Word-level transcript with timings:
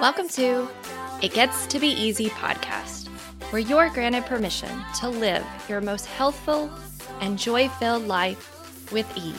Welcome 0.00 0.28
to 0.30 0.66
It 1.22 1.34
Gets 1.34 1.66
to 1.66 1.78
Be 1.78 1.88
Easy 1.88 2.30
podcast, 2.30 3.08
where 3.50 3.60
you're 3.60 3.90
granted 3.90 4.24
permission 4.24 4.70
to 5.00 5.10
live 5.10 5.44
your 5.68 5.82
most 5.82 6.06
healthful 6.06 6.70
and 7.20 7.38
joy 7.38 7.68
filled 7.68 8.06
life 8.06 8.90
with 8.90 9.06
ease. 9.18 9.36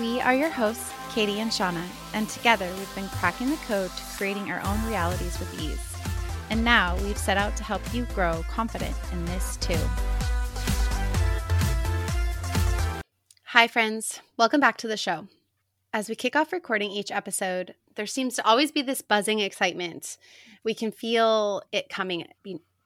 We 0.00 0.22
are 0.22 0.34
your 0.34 0.48
hosts, 0.48 0.90
Katie 1.10 1.40
and 1.40 1.50
Shauna, 1.50 1.84
and 2.14 2.26
together 2.30 2.70
we've 2.78 2.94
been 2.94 3.08
cracking 3.08 3.50
the 3.50 3.56
code 3.66 3.90
to 3.90 4.02
creating 4.16 4.50
our 4.50 4.62
own 4.62 4.82
realities 4.86 5.38
with 5.38 5.60
ease. 5.60 5.78
And 6.48 6.64
now 6.64 6.96
we've 7.02 7.18
set 7.18 7.36
out 7.36 7.54
to 7.58 7.64
help 7.64 7.82
you 7.92 8.06
grow 8.14 8.42
confident 8.48 8.96
in 9.12 9.26
this 9.26 9.58
too. 9.58 9.76
Hi, 13.52 13.68
friends. 13.68 14.22
Welcome 14.38 14.60
back 14.60 14.78
to 14.78 14.88
the 14.88 14.96
show. 14.96 15.28
As 15.92 16.08
we 16.08 16.14
kick 16.14 16.34
off 16.34 16.54
recording 16.54 16.90
each 16.90 17.10
episode, 17.10 17.74
there 17.96 18.06
seems 18.06 18.34
to 18.36 18.46
always 18.46 18.72
be 18.72 18.80
this 18.80 19.02
buzzing 19.02 19.40
excitement. 19.40 20.16
We 20.64 20.72
can 20.72 20.90
feel 20.90 21.60
it 21.70 21.90
coming 21.90 22.26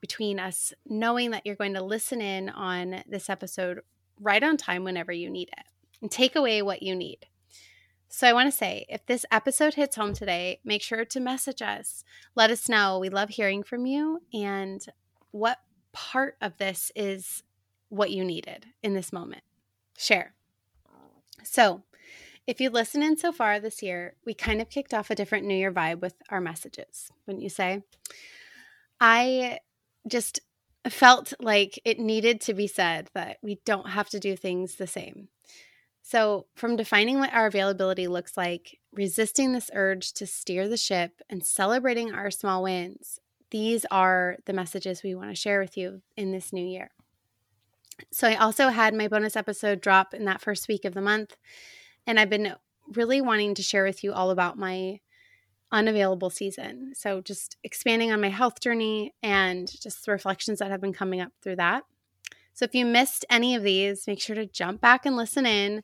between 0.01 0.41
us, 0.41 0.73
knowing 0.85 1.31
that 1.31 1.47
you're 1.47 1.55
going 1.55 1.75
to 1.75 1.85
listen 1.85 2.21
in 2.21 2.49
on 2.49 3.05
this 3.07 3.31
episode 3.31 3.83
right 4.21 4.43
on 4.43 4.57
time 4.57 4.83
whenever 4.83 5.13
you 5.13 5.31
need 5.31 5.51
it 5.57 5.67
and 6.03 6.11
take 6.11 6.35
away 6.35 6.61
what 6.63 6.83
you 6.83 6.97
need. 6.97 7.27
So, 8.09 8.27
I 8.27 8.33
want 8.33 8.51
to 8.51 8.59
say 8.59 8.87
if 8.89 9.07
this 9.07 9.25
episode 9.31 9.75
hits 9.75 9.95
home 9.95 10.15
today, 10.15 10.59
make 10.65 10.83
sure 10.83 11.05
to 11.05 11.21
message 11.21 11.63
us. 11.63 12.03
Let 12.35 12.51
us 12.51 12.69
know. 12.69 12.99
We 12.99 13.09
love 13.09 13.29
hearing 13.29 13.63
from 13.63 13.87
you 13.87 14.21
and 14.35 14.85
what 15.31 15.61
part 15.93 16.37
of 16.41 16.59
this 16.59 16.91
is 16.97 17.45
what 17.89 18.11
you 18.11 18.25
needed 18.25 18.67
in 18.83 18.95
this 18.95 19.13
moment. 19.13 19.45
Share. 19.97 20.35
So, 21.47 21.83
if 22.47 22.61
you 22.61 22.71
listen 22.71 23.03
in 23.03 23.17
so 23.17 23.33
far 23.33 23.59
this 23.59 23.83
year, 23.83 24.15
we 24.25 24.35
kind 24.35 24.61
of 24.61 24.71
kicked 24.71 24.95
off 24.95 25.11
a 25.11 25.15
different 25.15 25.47
New 25.47 25.57
Year 25.57 25.73
vibe 25.73 26.01
with 26.01 26.15
our 26.29 26.41
messages, 26.41 27.11
wouldn't 27.27 27.43
you 27.43 27.49
say? 27.49 27.83
I 29.01 29.59
just 30.07 30.41
felt 30.89 31.33
like 31.41 31.81
it 31.85 31.99
needed 31.99 32.41
to 32.43 32.55
be 32.55 32.67
said 32.67 33.11
that 33.15 33.39
we 33.43 33.59
don't 33.65 33.91
have 33.91 34.09
to 34.11 34.21
do 34.21 34.37
things 34.37 34.77
the 34.77 34.87
same. 34.87 35.29
So, 36.03 36.47
from 36.55 36.77
defining 36.77 37.19
what 37.19 37.35
our 37.35 37.47
availability 37.47 38.07
looks 38.07 38.37
like, 38.37 38.79
resisting 38.93 39.53
this 39.53 39.71
urge 39.75 40.13
to 40.15 40.27
steer 40.27 40.69
the 40.69 40.77
ship, 40.77 41.21
and 41.29 41.45
celebrating 41.45 42.13
our 42.13 42.31
small 42.31 42.63
wins, 42.63 43.19
these 43.51 43.85
are 43.91 44.37
the 44.45 44.53
messages 44.53 45.03
we 45.03 45.17
want 45.17 45.31
to 45.31 45.35
share 45.35 45.61
with 45.61 45.77
you 45.77 46.03
in 46.17 46.31
this 46.31 46.53
new 46.53 46.65
year. 46.65 46.91
So, 48.13 48.29
I 48.29 48.37
also 48.37 48.69
had 48.69 48.95
my 48.95 49.09
bonus 49.09 49.37
episode 49.37 49.81
drop 49.81 50.15
in 50.15 50.25
that 50.27 50.41
first 50.41 50.69
week 50.69 50.85
of 50.85 50.95
the 50.95 51.01
month. 51.01 51.37
And 52.07 52.21
I've 52.21 52.31
been 52.31 52.55
really 52.95 53.21
wanting 53.21 53.55
to 53.55 53.63
share 53.63 53.85
with 53.85 54.05
you 54.05 54.13
all 54.13 54.31
about 54.31 54.59
my 54.59 55.01
unavailable 55.73 56.31
season. 56.31 56.93
So, 56.95 57.21
just 57.21 57.57
expanding 57.65 58.13
on 58.13 58.21
my 58.21 58.29
health 58.29 58.61
journey 58.61 59.15
and 59.23 59.71
just 59.81 60.05
the 60.05 60.13
reflections 60.13 60.59
that 60.59 60.71
have 60.71 60.81
been 60.81 60.93
coming 60.93 61.21
up 61.21 61.33
through 61.43 61.57
that. 61.57 61.85
So, 62.55 62.65
if 62.65 62.75
you 62.75 62.87
missed 62.87 63.25
any 63.29 63.55
of 63.55 63.63
these, 63.63 64.07
make 64.07 64.21
sure 64.21 64.37
to 64.37 64.47
jump 64.47 64.81
back 64.81 65.07
and 65.07 65.17
listen 65.17 65.47
in. 65.47 65.83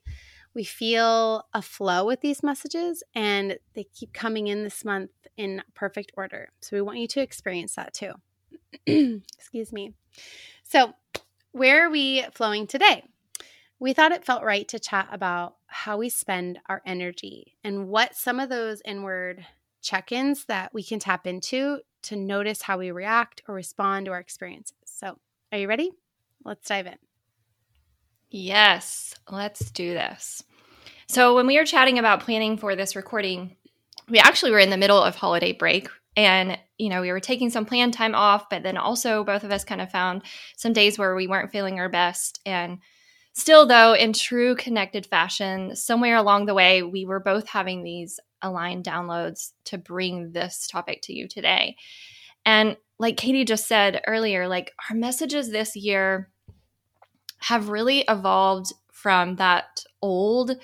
We 0.54 0.64
feel 0.64 1.46
a 1.54 1.62
flow 1.62 2.04
with 2.06 2.20
these 2.20 2.42
messages 2.42 3.02
and 3.14 3.58
they 3.74 3.84
keep 3.84 4.12
coming 4.12 4.48
in 4.48 4.64
this 4.64 4.84
month 4.84 5.10
in 5.36 5.62
perfect 5.74 6.12
order. 6.16 6.50
So, 6.60 6.76
we 6.76 6.82
want 6.82 6.98
you 6.98 7.08
to 7.08 7.20
experience 7.20 7.74
that 7.74 7.94
too. 7.94 8.12
Excuse 8.86 9.72
me. 9.72 9.94
So, 10.64 10.94
where 11.52 11.86
are 11.86 11.90
we 11.90 12.24
flowing 12.32 12.66
today? 12.66 13.04
we 13.82 13.92
thought 13.92 14.12
it 14.12 14.24
felt 14.24 14.44
right 14.44 14.68
to 14.68 14.78
chat 14.78 15.08
about 15.10 15.56
how 15.66 15.96
we 15.98 16.08
spend 16.08 16.56
our 16.68 16.80
energy 16.86 17.56
and 17.64 17.88
what 17.88 18.14
some 18.14 18.38
of 18.38 18.48
those 18.48 18.80
inward 18.84 19.44
check 19.82 20.12
ins 20.12 20.44
that 20.44 20.72
we 20.72 20.84
can 20.84 21.00
tap 21.00 21.26
into 21.26 21.80
to 22.02 22.14
notice 22.14 22.62
how 22.62 22.78
we 22.78 22.92
react 22.92 23.42
or 23.48 23.56
respond 23.56 24.06
to 24.06 24.12
our 24.12 24.20
experiences. 24.20 24.76
So, 24.84 25.18
are 25.50 25.58
you 25.58 25.66
ready? 25.66 25.90
Let's 26.44 26.68
dive 26.68 26.86
in. 26.86 26.94
Yes, 28.30 29.16
let's 29.28 29.72
do 29.72 29.94
this. 29.94 30.44
So, 31.08 31.34
when 31.34 31.48
we 31.48 31.58
were 31.58 31.64
chatting 31.64 31.98
about 31.98 32.20
planning 32.20 32.58
for 32.58 32.76
this 32.76 32.94
recording, 32.94 33.56
we 34.08 34.20
actually 34.20 34.52
were 34.52 34.60
in 34.60 34.70
the 34.70 34.76
middle 34.76 35.02
of 35.02 35.16
holiday 35.16 35.52
break 35.52 35.88
and 36.16 36.58
you 36.78 36.88
know 36.88 37.00
we 37.00 37.10
were 37.10 37.20
taking 37.20 37.50
some 37.50 37.64
planned 37.64 37.94
time 37.94 38.14
off 38.14 38.48
but 38.50 38.62
then 38.62 38.76
also 38.76 39.24
both 39.24 39.44
of 39.44 39.50
us 39.50 39.64
kind 39.64 39.80
of 39.80 39.90
found 39.90 40.22
some 40.56 40.72
days 40.72 40.98
where 40.98 41.14
we 41.14 41.26
weren't 41.26 41.52
feeling 41.52 41.78
our 41.78 41.88
best 41.88 42.40
and 42.44 42.78
Still, 43.34 43.66
though, 43.66 43.94
in 43.94 44.12
true 44.12 44.54
connected 44.54 45.06
fashion, 45.06 45.74
somewhere 45.74 46.16
along 46.16 46.46
the 46.46 46.54
way, 46.54 46.82
we 46.82 47.06
were 47.06 47.20
both 47.20 47.48
having 47.48 47.82
these 47.82 48.20
aligned 48.42 48.84
downloads 48.84 49.52
to 49.64 49.78
bring 49.78 50.32
this 50.32 50.66
topic 50.66 51.00
to 51.02 51.14
you 51.14 51.28
today. 51.28 51.76
And 52.44 52.76
like 52.98 53.16
Katie 53.16 53.46
just 53.46 53.66
said 53.66 54.02
earlier, 54.06 54.48
like 54.48 54.72
our 54.90 54.96
messages 54.96 55.50
this 55.50 55.74
year 55.74 56.30
have 57.38 57.70
really 57.70 58.00
evolved 58.00 58.72
from 58.92 59.36
that 59.36 59.82
old 60.02 60.58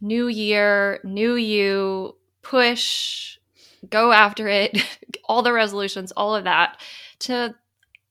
new 0.00 0.28
year, 0.28 1.00
new 1.04 1.34
you, 1.36 2.16
push, 2.42 3.38
go 3.90 4.12
after 4.12 4.48
it, 4.48 4.78
all 5.24 5.42
the 5.42 5.52
resolutions, 5.52 6.12
all 6.12 6.34
of 6.34 6.44
that, 6.44 6.80
to 7.20 7.54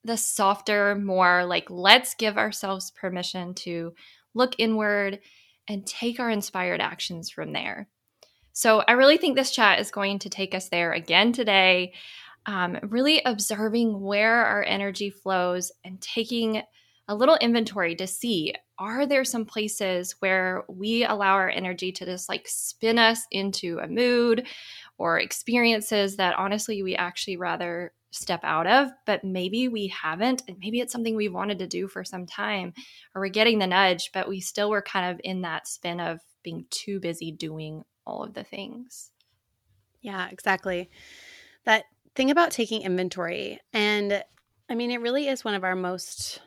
the 0.03 0.17
softer, 0.17 0.95
more 0.95 1.45
like 1.45 1.69
let's 1.69 2.15
give 2.15 2.37
ourselves 2.37 2.91
permission 2.91 3.53
to 3.53 3.93
look 4.33 4.55
inward 4.57 5.19
and 5.67 5.85
take 5.85 6.19
our 6.19 6.29
inspired 6.29 6.81
actions 6.81 7.29
from 7.29 7.53
there. 7.53 7.87
So, 8.51 8.83
I 8.87 8.93
really 8.93 9.17
think 9.17 9.35
this 9.35 9.51
chat 9.51 9.79
is 9.79 9.91
going 9.91 10.19
to 10.19 10.29
take 10.29 10.53
us 10.53 10.69
there 10.69 10.91
again 10.93 11.31
today. 11.31 11.93
Um, 12.45 12.77
really 12.83 13.21
observing 13.23 14.01
where 14.01 14.45
our 14.45 14.63
energy 14.63 15.09
flows 15.09 15.71
and 15.85 15.99
taking 16.01 16.61
a 17.07 17.15
little 17.15 17.37
inventory 17.37 17.95
to 17.95 18.07
see 18.07 18.53
are 18.79 19.05
there 19.05 19.23
some 19.23 19.45
places 19.45 20.15
where 20.19 20.63
we 20.67 21.05
allow 21.05 21.33
our 21.33 21.49
energy 21.49 21.91
to 21.91 22.05
just 22.05 22.27
like 22.27 22.47
spin 22.47 22.97
us 22.97 23.25
into 23.31 23.79
a 23.79 23.87
mood 23.87 24.47
or 24.97 25.19
experiences 25.19 26.17
that 26.17 26.35
honestly 26.37 26.83
we 26.83 26.95
actually 26.95 27.37
rather 27.37 27.93
step 28.11 28.41
out 28.43 28.67
of, 28.67 28.89
but 29.05 29.23
maybe 29.23 29.67
we 29.67 29.87
haven't. 29.87 30.43
And 30.47 30.57
maybe 30.59 30.79
it's 30.79 30.93
something 30.93 31.15
we 31.15 31.29
wanted 31.29 31.59
to 31.59 31.67
do 31.67 31.87
for 31.87 32.03
some 32.03 32.25
time, 32.25 32.73
or 33.13 33.21
we're 33.21 33.29
getting 33.29 33.59
the 33.59 33.67
nudge, 33.67 34.11
but 34.13 34.29
we 34.29 34.39
still 34.39 34.69
were 34.69 34.81
kind 34.81 35.11
of 35.11 35.19
in 35.23 35.41
that 35.41 35.67
spin 35.67 35.99
of 35.99 36.19
being 36.43 36.65
too 36.69 36.99
busy 36.99 37.31
doing 37.31 37.83
all 38.05 38.23
of 38.23 38.33
the 38.33 38.43
things. 38.43 39.11
Yeah, 40.01 40.27
exactly. 40.29 40.89
That 41.65 41.85
thing 42.15 42.29
about 42.29 42.51
taking 42.51 42.81
inventory. 42.81 43.59
And 43.71 44.23
I 44.69 44.75
mean, 44.75 44.91
it 44.91 45.01
really 45.01 45.27
is 45.27 45.43
one 45.43 45.55
of 45.55 45.63
our 45.63 45.75
most 45.75 46.41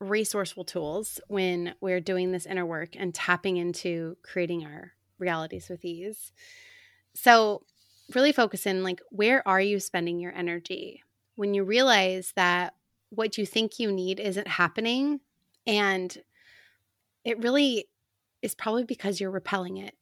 resourceful 0.00 0.64
tools 0.64 1.20
when 1.28 1.74
we're 1.80 2.00
doing 2.00 2.32
this 2.32 2.46
inner 2.46 2.66
work 2.66 2.90
and 2.96 3.14
tapping 3.14 3.58
into 3.58 4.16
creating 4.22 4.64
our 4.64 4.92
realities 5.18 5.68
with 5.68 5.84
ease. 5.84 6.32
So, 7.14 7.62
really 8.14 8.32
focus 8.32 8.66
in 8.66 8.82
like 8.82 9.00
where 9.10 9.46
are 9.46 9.60
you 9.60 9.78
spending 9.78 10.18
your 10.18 10.32
energy? 10.34 11.02
When 11.36 11.54
you 11.54 11.64
realize 11.64 12.32
that 12.36 12.74
what 13.10 13.38
you 13.38 13.46
think 13.46 13.78
you 13.78 13.92
need 13.92 14.20
isn't 14.20 14.48
happening 14.48 15.20
and 15.66 16.16
it 17.24 17.38
really 17.42 17.86
is 18.42 18.54
probably 18.54 18.84
because 18.84 19.20
you're 19.20 19.30
repelling 19.30 19.76
it. 19.76 19.94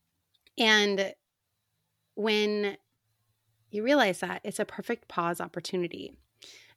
And 0.56 1.14
when 2.14 2.76
you 3.70 3.82
realize 3.82 4.20
that 4.20 4.40
it's 4.44 4.58
a 4.58 4.64
perfect 4.64 5.08
pause 5.08 5.40
opportunity. 5.40 6.14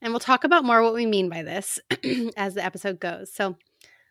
And 0.02 0.12
we'll 0.12 0.20
talk 0.20 0.44
about 0.44 0.66
more 0.66 0.82
what 0.82 0.94
we 0.94 1.06
mean 1.06 1.30
by 1.30 1.44
this 1.44 1.80
as 2.38 2.56
the 2.56 2.66
episode 2.66 3.00
goes. 3.00 3.34
So 3.34 3.58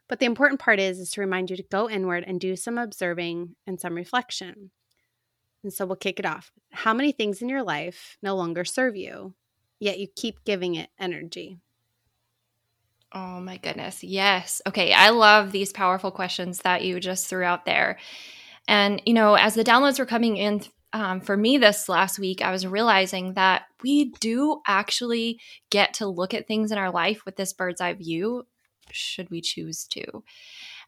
but 0.09 0.19
the 0.19 0.27
important 0.27 0.59
part 0.59 0.81
is 0.81 0.99
is 0.99 1.11
to 1.13 1.21
remind 1.21 1.51
you 1.51 1.57
to 1.57 1.63
go 1.63 1.89
inward 1.89 2.25
and 2.27 2.41
do 2.41 2.57
some 2.57 2.79
observing 2.79 3.55
and 3.67 3.81
some 3.81 3.95
reflection 3.95 4.71
and 5.63 5.73
so 5.73 5.87
we'll 5.87 5.97
kick 5.97 6.19
it 6.19 6.27
off. 6.27 6.53
How 6.71 6.95
many 6.95 7.13
things 7.13 7.43
in 7.43 7.49
your 7.49 7.63
life 7.63 8.17
no 8.23 8.35
longer 8.37 8.65
serve 8.65 8.97
you, 8.97 9.35
yet 9.79 9.99
you 9.99 10.07
keep 10.15 10.45
giving 10.45 10.75
it 10.75 10.91
energy? 10.99 11.59
Oh 13.13 13.41
my 13.41 13.57
goodness. 13.57 14.05
Yes. 14.05 14.63
Okay. 14.67 14.93
I 14.93 15.11
love 15.11 15.51
these 15.51 15.73
powerful 15.73 16.13
questions 16.13 16.61
that 16.61 16.85
you 16.85 17.01
just 17.01 17.27
threw 17.27 17.43
out 17.43 17.65
there. 17.65 17.99
And, 18.69 19.03
you 19.05 19.15
know, 19.15 19.35
as 19.35 19.55
the 19.55 19.65
downloads 19.65 19.99
were 19.99 20.07
coming 20.07 20.37
in 20.37 20.63
um, 20.93 21.21
for 21.21 21.37
me 21.37 21.59
this 21.59 21.89
last 21.89 22.19
week, 22.19 22.43
I 22.43 22.53
was 22.53 22.67
realizing 22.67 23.35
that 23.35 23.63
we 23.83 24.07
do 24.21 24.61
actually 24.67 25.41
get 25.71 25.95
to 25.95 26.07
look 26.07 26.35
at 26.35 26.47
things 26.47 26.71
in 26.71 26.79
our 26.79 26.91
life 26.91 27.25
with 27.25 27.37
this 27.37 27.53
bird's 27.53 27.81
eye 27.81 27.95
view, 27.95 28.47
should 28.93 29.31
we 29.31 29.41
choose 29.41 29.87
to. 29.89 30.23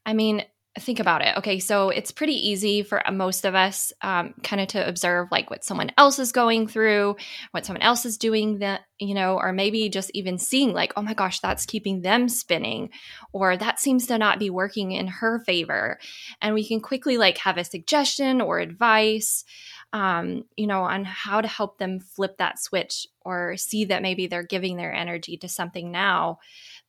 I 0.04 0.12
mean, 0.12 0.44
think 0.78 1.00
about 1.00 1.20
it. 1.20 1.36
Okay, 1.36 1.58
so 1.58 1.90
it's 1.90 2.10
pretty 2.12 2.48
easy 2.48 2.82
for 2.82 3.02
most 3.12 3.44
of 3.44 3.54
us 3.54 3.92
um, 4.00 4.32
kind 4.42 4.60
of 4.60 4.68
to 4.68 4.88
observe 4.88 5.28
like 5.30 5.50
what 5.50 5.64
someone 5.64 5.90
else 5.98 6.18
is 6.18 6.32
going 6.32 6.66
through, 6.66 7.16
what 7.50 7.66
someone 7.66 7.82
else 7.82 8.06
is 8.06 8.16
doing 8.16 8.60
that, 8.60 8.80
you 8.98 9.14
know, 9.14 9.36
or 9.38 9.52
maybe 9.52 9.90
just 9.90 10.10
even 10.14 10.38
seeing 10.38 10.72
like, 10.72 10.94
oh 10.96 11.02
my 11.02 11.12
gosh, 11.12 11.40
that's 11.40 11.66
keeping 11.66 12.00
them 12.00 12.26
spinning, 12.28 12.88
or 13.32 13.54
that 13.56 13.80
seems 13.80 14.06
to 14.06 14.16
not 14.16 14.38
be 14.38 14.48
working 14.48 14.92
in 14.92 15.08
her 15.08 15.40
favor. 15.40 15.98
And 16.40 16.54
we 16.54 16.66
can 16.66 16.80
quickly 16.80 17.18
like 17.18 17.36
have 17.38 17.58
a 17.58 17.64
suggestion 17.64 18.40
or 18.40 18.58
advice, 18.58 19.44
um, 19.92 20.44
you 20.56 20.66
know, 20.66 20.84
on 20.84 21.04
how 21.04 21.42
to 21.42 21.48
help 21.48 21.76
them 21.76 22.00
flip 22.00 22.38
that 22.38 22.58
switch 22.58 23.06
or 23.20 23.58
see 23.58 23.84
that 23.84 24.00
maybe 24.00 24.26
they're 24.26 24.42
giving 24.42 24.76
their 24.76 24.94
energy 24.94 25.36
to 25.36 25.48
something 25.48 25.90
now 25.92 26.38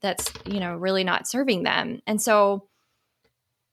that's, 0.02 0.32
you 0.46 0.62
know, 0.62 0.74
really 0.74 1.04
not 1.04 1.28
serving 1.28 1.64
them. 1.64 2.02
And 2.08 2.22
so, 2.22 2.70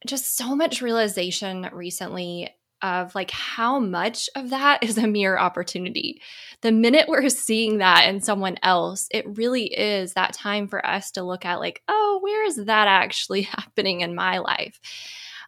just 0.07 0.37
so 0.37 0.57
much 0.57 0.83
realization 0.83 1.69
recently 1.73 2.51
of 2.83 3.15
like 3.15 3.31
how 3.31 3.79
much 3.79 4.29
of 4.35 4.51
that 4.51 4.83
is 4.83 4.97
a 4.97 5.07
mere 5.07 5.39
opportunity. 5.39 6.21
The 6.63 6.73
minute 6.73 7.09
we're 7.09 7.29
seeing 7.29 7.79
that 7.79 8.09
in 8.09 8.21
someone 8.21 8.57
else, 8.63 9.07
it 9.11 9.37
really 9.37 9.67
is 9.67 10.15
that 10.15 10.33
time 10.33 10.69
for 10.69 10.85
us 10.85 11.11
to 11.13 11.23
look 11.23 11.45
at 11.45 11.61
like, 11.61 11.83
oh, 11.89 12.21
where 12.23 12.45
is 12.45 12.57
that 12.57 12.89
actually 12.89 13.43
happening 13.57 14.01
in 14.01 14.15
my 14.15 14.39
life? 14.39 14.81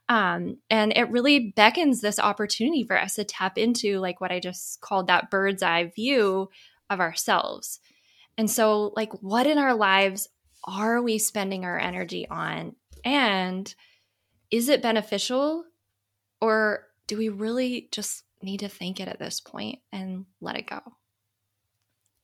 Um, 0.08 0.58
and 0.68 0.92
it 0.94 1.10
really 1.10 1.52
beckons 1.56 2.00
this 2.00 2.18
opportunity 2.18 2.84
for 2.84 3.00
us 3.00 3.14
to 3.14 3.24
tap 3.24 3.56
into 3.56 3.98
like 3.98 4.20
what 4.20 4.32
I 4.32 4.40
just 4.40 4.80
called 4.80 5.06
that 5.06 5.30
bird's 5.30 5.62
eye 5.62 5.90
view 5.94 6.50
of 6.90 7.00
ourselves. 7.00 7.80
And 8.36 8.50
so, 8.50 8.92
like, 8.96 9.12
what 9.22 9.46
in 9.46 9.58
our 9.58 9.74
lives 9.74 10.28
are 10.64 11.02
we 11.02 11.18
spending 11.18 11.64
our 11.64 11.78
energy 11.78 12.26
on? 12.28 12.74
And 13.04 13.72
is 14.52 14.68
it 14.68 14.82
beneficial 14.82 15.64
or 16.40 16.86
do 17.08 17.16
we 17.16 17.30
really 17.30 17.88
just 17.90 18.24
need 18.42 18.60
to 18.60 18.68
think 18.68 19.00
it 19.00 19.08
at 19.08 19.18
this 19.18 19.40
point 19.40 19.80
and 19.90 20.26
let 20.40 20.56
it 20.56 20.68
go? 20.68 20.80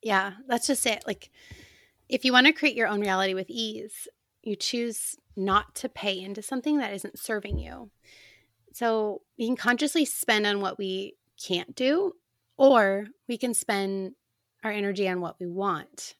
Yeah, 0.02 0.34
that's 0.46 0.66
just 0.66 0.86
it. 0.86 1.02
Like, 1.06 1.30
if 2.08 2.24
you 2.24 2.32
want 2.32 2.46
to 2.46 2.52
create 2.52 2.76
your 2.76 2.86
own 2.86 3.00
reality 3.00 3.34
with 3.34 3.50
ease, 3.50 4.06
you 4.42 4.54
choose 4.54 5.16
not 5.36 5.74
to 5.76 5.88
pay 5.88 6.20
into 6.20 6.42
something 6.42 6.78
that 6.78 6.92
isn't 6.92 7.18
serving 7.18 7.58
you. 7.58 7.90
So, 8.72 9.22
we 9.38 9.46
can 9.46 9.56
consciously 9.56 10.04
spend 10.04 10.46
on 10.46 10.60
what 10.60 10.78
we 10.78 11.16
can't 11.42 11.74
do, 11.74 12.12
or 12.56 13.06
we 13.26 13.38
can 13.38 13.54
spend 13.54 14.12
our 14.62 14.70
energy 14.70 15.08
on 15.08 15.20
what 15.20 15.40
we 15.40 15.46
want. 15.46 16.14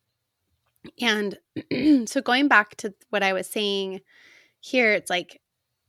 And 1.00 1.38
so, 2.08 2.20
going 2.20 2.48
back 2.48 2.76
to 2.78 2.94
what 3.10 3.22
I 3.22 3.32
was 3.32 3.46
saying 3.46 4.00
here, 4.60 4.92
it's 4.92 5.10
like 5.10 5.40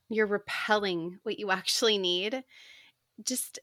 you're 0.10 0.28
repelling 0.28 1.20
what 1.24 1.40
you 1.40 1.52
actually 1.52 1.98
need. 1.98 2.44
Just 3.24 3.60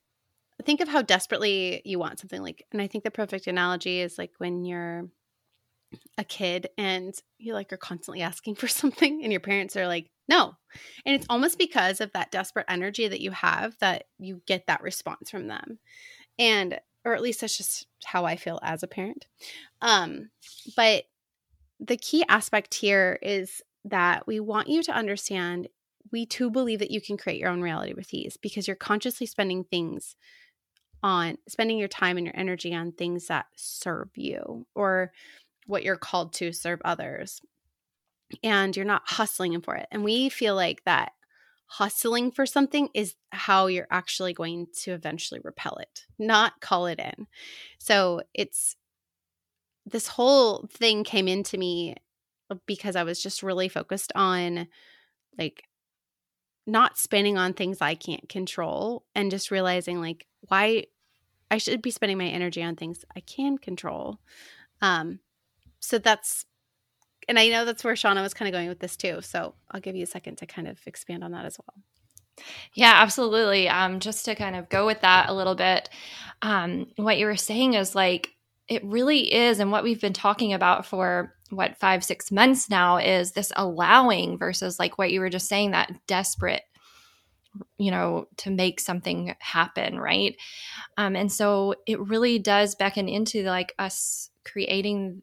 think 0.64 0.81
of 0.81 0.88
how 0.88 1.02
desperately 1.02 1.82
you 1.84 1.98
want 1.98 2.19
something 2.19 2.43
like 2.43 2.64
and 2.72 2.81
I 2.81 2.87
think 2.87 3.04
the 3.04 3.10
perfect 3.10 3.46
analogy 3.46 4.00
is 4.00 4.16
like 4.16 4.32
when 4.38 4.64
you're 4.64 5.04
a 6.19 6.25
kid 6.25 6.69
and 6.78 7.14
you 7.38 7.52
like 7.52 7.72
are 7.72 7.78
constantly 7.78 8.22
asking 8.22 8.54
for 8.54 8.69
something 8.69 9.22
and 9.22 9.32
your 9.32 9.40
parents 9.40 9.76
are 9.76 9.87
like 9.87 10.10
no. 10.28 10.54
And 11.04 11.14
it's 11.14 11.26
almost 11.31 11.56
because 11.56 12.00
of 12.00 12.12
that 12.12 12.32
desperate 12.32 12.66
energy 12.69 13.06
that 13.06 13.20
you 13.20 13.31
have 13.31 13.78
that 13.78 14.04
you 14.19 14.43
get 14.46 14.66
that 14.66 14.82
response 14.82 15.31
from 15.31 15.46
them. 15.46 15.78
And 16.38 16.81
or 17.04 17.14
at 17.14 17.22
least 17.22 17.40
that's 17.40 17.56
just 17.56 17.87
how 18.04 18.25
i 18.25 18.37
feel 18.37 18.58
as 18.62 18.82
a 18.82 18.88
parent. 18.88 19.26
Um 19.82 20.31
but 20.76 21.04
the 21.78 21.96
key 21.96 22.25
aspect 22.28 22.75
here 22.75 23.19
is 23.22 23.62
that 23.84 24.26
we 24.26 24.40
want 24.40 24.69
you 24.69 24.82
to 24.82 24.93
understand 24.93 25.69
we 26.12 26.26
too 26.26 26.50
believe 26.50 26.79
that 26.79 26.91
you 26.91 27.00
can 27.00 27.17
create 27.17 27.41
your 27.41 27.50
own 27.50 27.62
reality 27.62 27.94
with 27.94 28.12
ease 28.12 28.37
because 28.37 28.67
you're 28.67 28.76
consciously 28.76 29.26
spending 29.26 29.64
things 29.64 30.17
on 31.03 31.38
spending 31.49 31.79
your 31.79 31.88
time 31.88 32.17
and 32.17 32.26
your 32.26 32.37
energy 32.37 32.75
on 32.75 32.93
things 32.93 33.26
that 33.26 33.47
serve 33.55 34.08
you 34.14 34.67
or 34.75 35.12
what 35.67 35.82
you're 35.82 35.97
called 35.97 36.32
to 36.35 36.53
serve 36.53 36.81
others. 36.85 37.41
And 38.43 38.76
you're 38.76 38.85
not 38.85 39.03
hustling 39.05 39.61
for 39.61 39.76
it. 39.76 39.87
And 39.93 40.03
we 40.03 40.29
feel 40.29 40.55
like 40.55 40.82
that 40.85 41.12
hustling 41.67 42.31
for 42.31 42.47
something 42.47 42.88
is 42.94 43.14
how 43.31 43.67
you're 43.67 43.88
actually 43.91 44.32
going 44.32 44.67
to 44.82 44.93
eventually 44.93 45.41
repel 45.43 45.76
it, 45.76 46.06
not 46.19 46.61
call 46.61 46.87
it 46.87 46.99
in. 46.99 47.26
So 47.79 48.23
it's 48.35 48.76
this 49.85 50.08
whole 50.08 50.69
thing 50.73 51.05
came 51.05 51.29
into 51.29 51.58
me 51.58 51.94
uh, 52.50 52.56
because 52.67 52.97
I 52.97 53.05
was 53.05 53.23
just 53.23 53.43
really 53.43 53.69
focused 53.69 54.12
on 54.14 54.69
like 55.38 55.64
not 56.67 56.99
spending 56.99 57.39
on 57.39 57.53
things 57.53 57.81
I 57.81 57.95
can't 57.95 58.29
control 58.29 59.05
and 59.15 59.31
just 59.31 59.51
realizing 59.51 60.01
like 60.01 60.27
why 60.49 60.87
I 61.51 61.59
should 61.59 61.81
be 61.81 61.91
spending 61.91 62.19
my 62.19 62.27
energy 62.27 62.63
on 62.63 62.77
things 62.77 63.05
I 63.15 63.21
can 63.21 63.59
control. 63.59 64.19
Um 64.83 65.21
so 65.81 65.99
that's 65.99 66.47
and 67.29 67.39
I 67.39 67.49
know 67.49 67.65
that's 67.65 67.85
where 67.85 67.95
Shauna 67.95 68.23
was 68.23 68.35
kind 68.35 68.49
of 68.49 68.53
going 68.53 68.69
with 68.69 68.79
this 68.79 68.97
too. 68.97 69.21
So 69.21 69.55
I'll 69.71 69.81
give 69.81 69.97
you 69.97 70.05
a 70.05 70.07
second 70.07 70.37
to 70.39 70.47
kind 70.47 70.69
of 70.69 70.79
expand 70.87 71.25
on 71.25 71.33
that 71.33 71.45
as 71.45 71.59
well. 71.59 71.83
Yeah, 72.75 72.93
absolutely. 72.97 73.69
Um, 73.69 74.01
just 74.01 74.25
to 74.27 74.35
kind 74.35 74.57
of 74.57 74.69
go 74.69 74.87
with 74.87 75.01
that 75.01 75.29
a 75.29 75.35
little 75.35 75.55
bit, 75.55 75.89
um, 76.43 76.87
what 76.97 77.19
you 77.19 77.27
were 77.27 77.37
saying 77.37 77.75
is 77.75 77.95
like 77.95 78.31
it 78.69 78.85
really 78.85 79.33
is, 79.33 79.61
and 79.61 79.71
what 79.71 79.85
we've 79.85 80.01
been 80.01 80.13
talking 80.13 80.53
about 80.53 80.87
for 80.87 81.36
what 81.50 81.76
five 81.78 82.04
six 82.04 82.31
months 82.31 82.69
now 82.69 82.96
is 82.96 83.32
this 83.32 83.52
allowing 83.56 84.38
versus 84.38 84.78
like 84.78 84.98
what 84.98 85.10
you 85.10 85.20
were 85.20 85.31
just 85.31 85.48
saying 85.48 85.70
that 85.70 85.93
desperate 86.06 86.62
you 87.78 87.90
know 87.90 88.26
to 88.37 88.50
make 88.50 88.81
something 88.81 89.34
happen 89.38 89.98
right? 89.98 90.37
Um, 90.96 91.16
and 91.16 91.31
so 91.32 91.75
it 91.87 92.00
really 92.00 92.38
does 92.38 92.75
beckon 92.75 93.08
into 93.08 93.43
like 93.44 93.75
us 93.78 94.31
creating 94.44 95.22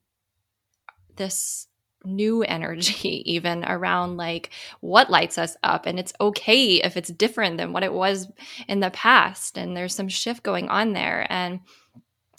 this 1.16 1.68
new 2.06 2.44
energy 2.44 3.24
even 3.32 3.64
around 3.66 4.18
like 4.18 4.50
what 4.82 5.10
lights 5.10 5.38
us 5.38 5.56
up. 5.64 5.86
And 5.86 6.00
it's 6.00 6.14
okay 6.20 6.76
if 6.82 6.98
it's 6.98 7.10
different 7.10 7.58
than 7.58 7.74
what 7.74 7.84
it 7.84 7.94
was 7.94 8.28
in 8.68 8.80
the 8.80 8.92
past 8.92 9.58
and 9.58 9.76
there's 9.76 9.96
some 9.96 10.10
shift 10.10 10.44
going 10.44 10.70
on 10.70 10.94
there. 10.94 11.26
And 11.30 11.62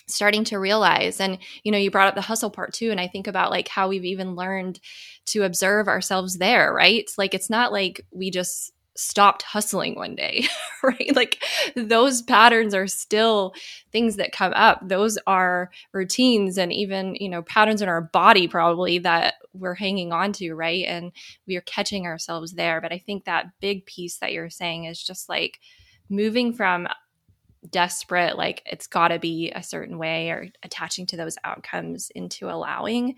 starting 0.06 0.44
to 0.44 0.58
realize 0.58 1.18
and 1.18 1.38
you 1.62 1.72
know 1.72 1.78
you 1.78 1.90
brought 1.90 2.08
up 2.08 2.14
the 2.14 2.20
hustle 2.20 2.50
part 2.50 2.74
too 2.74 2.90
and 2.90 3.00
i 3.00 3.06
think 3.06 3.26
about 3.26 3.50
like 3.50 3.68
how 3.68 3.88
we've 3.88 4.04
even 4.04 4.34
learned 4.34 4.78
to 5.26 5.42
observe 5.42 5.88
ourselves 5.88 6.38
there 6.38 6.72
right? 6.72 7.10
Like 7.16 7.34
it's 7.34 7.50
not 7.50 7.72
like 7.72 8.04
we 8.12 8.30
just 8.30 8.72
stopped 8.96 9.42
hustling 9.42 9.96
one 9.96 10.14
day 10.14 10.46
right? 10.82 11.14
Like 11.16 11.42
those 11.74 12.22
patterns 12.22 12.74
are 12.74 12.86
still 12.86 13.54
things 13.90 14.16
that 14.16 14.32
come 14.32 14.52
up. 14.54 14.80
Those 14.86 15.18
are 15.26 15.70
routines 15.92 16.58
and 16.58 16.72
even 16.72 17.16
you 17.16 17.28
know 17.28 17.42
patterns 17.42 17.82
in 17.82 17.88
our 17.88 18.02
body 18.02 18.46
probably 18.46 18.98
that 18.98 19.34
we're 19.52 19.74
hanging 19.74 20.12
on 20.12 20.32
to 20.34 20.54
right? 20.54 20.84
And 20.86 21.12
we 21.46 21.56
are 21.56 21.62
catching 21.62 22.06
ourselves 22.06 22.52
there. 22.52 22.80
But 22.80 22.92
i 22.92 22.98
think 22.98 23.24
that 23.24 23.46
big 23.60 23.86
piece 23.86 24.18
that 24.18 24.32
you're 24.32 24.50
saying 24.50 24.84
is 24.84 25.02
just 25.02 25.28
like 25.28 25.58
moving 26.08 26.52
from 26.52 26.86
desperate, 27.70 28.36
like 28.36 28.62
it's 28.66 28.86
got 28.86 29.08
to 29.08 29.18
be 29.18 29.50
a 29.54 29.62
certain 29.62 29.98
way, 29.98 30.30
or 30.30 30.48
attaching 30.62 31.06
to 31.06 31.16
those 31.16 31.36
outcomes 31.44 32.10
into 32.14 32.48
allowing 32.48 33.16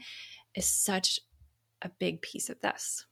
is 0.54 0.66
such 0.66 1.20
a 1.82 1.90
big 1.98 2.22
piece 2.22 2.48
of 2.48 2.60
this. 2.60 3.04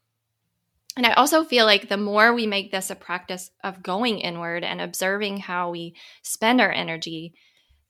And 0.96 1.06
I 1.06 1.12
also 1.14 1.44
feel 1.44 1.66
like 1.66 1.88
the 1.88 1.96
more 1.96 2.32
we 2.32 2.46
make 2.46 2.70
this 2.70 2.90
a 2.90 2.94
practice 2.94 3.50
of 3.64 3.82
going 3.82 4.20
inward 4.20 4.62
and 4.62 4.80
observing 4.80 5.38
how 5.38 5.70
we 5.70 5.96
spend 6.22 6.60
our 6.60 6.70
energy, 6.70 7.34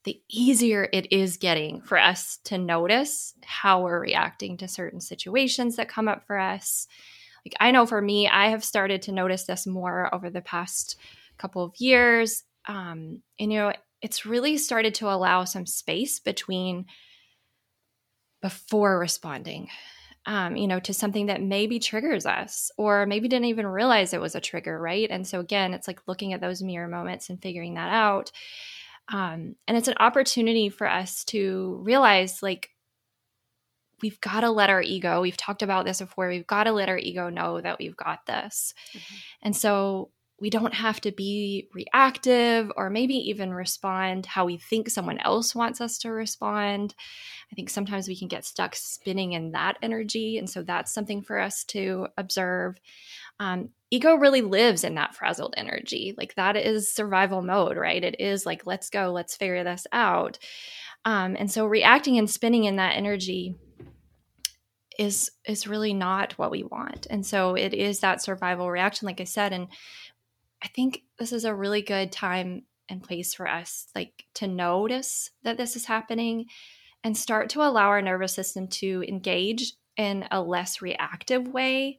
the 0.05 0.21
easier 0.31 0.89
it 0.93 1.13
is 1.13 1.37
getting 1.37 1.83
for 1.83 1.99
us 1.99 2.39
to 2.45 2.57
notice 2.57 3.35
how 3.45 3.83
we're 3.83 4.01
reacting 4.01 4.57
to 4.59 4.69
certain 4.69 5.01
situations 5.01 5.77
that 5.77 5.89
come 5.89 6.09
up 6.09 6.27
for 6.27 6.39
us. 6.39 6.87
Like, 7.45 7.55
I 7.61 7.73
know 7.73 7.85
for 7.85 8.01
me, 8.01 8.27
I 8.27 8.49
have 8.49 8.65
started 8.65 9.03
to 9.03 9.13
notice 9.13 9.45
this 9.45 9.67
more 9.67 10.15
over 10.15 10.31
the 10.31 10.41
past 10.41 10.97
couple 11.37 11.63
of 11.63 11.73
years 11.79 12.45
um, 12.67 13.23
and 13.39 13.53
you 13.53 13.59
know 13.59 13.73
it's 14.01 14.27
really 14.27 14.59
started 14.59 14.95
to 14.97 15.09
allow 15.09 15.45
some 15.45 15.67
space 15.67 16.21
between 16.21 16.87
before 18.43 18.99
responding 18.99 19.69
um, 20.27 20.57
you 20.57 20.67
know 20.67 20.81
to 20.81 20.95
something 20.95 21.27
that 21.27 21.43
maybe 21.43 21.79
triggers 21.79 22.27
us 22.27 22.71
or 22.77 23.07
maybe 23.07 23.29
didn't 23.29 23.47
even 23.47 23.67
realize 23.67 24.13
it 24.13 24.21
was 24.21 24.35
a 24.35 24.41
trigger 24.41 24.79
right 24.79 25.11
and 25.11 25.27
so 25.27 25.41
again 25.41 25.75
it's 25.75 25.89
like 25.89 26.01
looking 26.07 26.33
at 26.33 26.41
those 26.41 26.63
mirror 26.63 26.89
moments 26.89 27.31
and 27.31 27.43
figuring 27.43 27.75
that 27.75 27.91
out 27.91 28.31
um, 29.13 29.55
and 29.69 29.77
it's 29.77 29.89
an 29.89 29.97
opportunity 30.01 30.71
for 30.71 30.89
us 30.89 31.25
to 31.25 31.79
realize 31.83 32.43
like 32.43 32.71
we've 34.01 34.21
got 34.21 34.41
to 34.41 34.51
let 34.51 34.71
our 34.71 34.81
ego 34.83 35.21
we've 35.21 35.37
talked 35.37 35.63
about 35.63 35.85
this 35.85 36.01
before 36.01 36.29
we've 36.29 36.47
got 36.47 36.65
to 36.65 36.73
let 36.73 36.89
our 36.89 36.99
ego 36.99 37.29
know 37.29 37.61
that 37.61 37.79
we've 37.79 37.97
got 37.97 38.25
this 38.27 38.73
mm-hmm. 38.93 39.15
and 39.43 39.57
so 39.57 40.11
we 40.41 40.51
don't 40.51 40.75
have 40.75 41.01
to 41.03 41.13
be 41.13 41.69
reactive 41.73 42.71
or 42.77 42.91
maybe 42.91 43.15
even 43.15 43.55
respond 43.55 44.27
how 44.27 44.45
we 44.45 44.59
think 44.59 44.91
someone 44.91 45.19
else 45.19 45.55
wants 45.55 45.81
us 45.81 45.99
to 45.99 46.11
respond. 46.11 46.95
I 47.53 47.55
think 47.55 47.71
sometimes 47.71 48.09
we 48.09 48.19
can 48.19 48.29
get 48.29 48.45
stuck 48.45 48.75
spinning 48.75 49.33
in 49.33 49.53
that 49.53 49.77
energy. 49.81 50.39
And 50.39 50.51
so 50.51 50.63
that's 50.63 50.93
something 50.93 51.23
for 51.23 51.39
us 51.39 51.65
to 51.67 52.09
observe. 52.17 52.79
Um, 53.39 53.71
ego 53.91 54.17
really 54.17 54.43
lives 54.43 54.83
in 54.83 54.97
that 54.97 55.15
frazzled 55.15 55.55
energy. 55.57 56.15
Like 56.19 56.35
that 56.35 56.57
is 56.57 56.93
survival 56.93 57.43
mode, 57.43 57.77
right? 57.77 58.03
It 58.03 58.17
is 58.19 58.45
like, 58.45 58.67
let's 58.67 58.91
go, 58.91 59.13
let's 59.13 59.37
figure 59.37 59.63
this 59.63 59.87
out. 59.93 60.39
Um, 61.05 61.37
and 61.39 61.51
so 61.51 61.67
reacting 61.67 62.19
and 62.19 62.29
spinning 62.29 62.65
in 62.65 62.77
that 62.77 62.97
energy 62.97 63.57
is 64.99 65.31
is 65.47 65.67
really 65.67 65.93
not 65.93 66.39
what 66.39 66.51
we 66.51 66.63
want. 66.63 67.07
And 67.11 67.27
so 67.27 67.55
it 67.55 67.75
is 67.75 68.01
that 68.01 68.23
survival 68.23 68.71
reaction, 68.71 69.07
like 69.07 69.21
I 69.21 69.25
said. 69.25 69.53
And 69.53 69.69
I 70.65 70.69
think 70.69 71.03
this 71.19 71.33
is 71.33 71.45
a 71.45 71.55
really 71.55 71.83
good 71.83 72.11
time 72.11 72.63
and 72.89 73.03
place 73.03 73.35
for 73.35 73.47
us, 73.47 73.87
like 73.95 74.25
to 74.35 74.47
notice 74.47 75.31
that 75.43 75.59
this 75.59 75.77
is 75.77 75.85
happening 75.85 76.47
and 77.03 77.17
start 77.17 77.51
to 77.51 77.61
allow 77.63 77.89
our 77.89 78.01
nervous 78.01 78.35
system 78.35 78.67
to 78.69 79.05
engage 79.07 79.75
in 79.97 80.27
a 80.31 80.41
less 80.41 80.81
reactive 80.81 81.47
way 81.49 81.99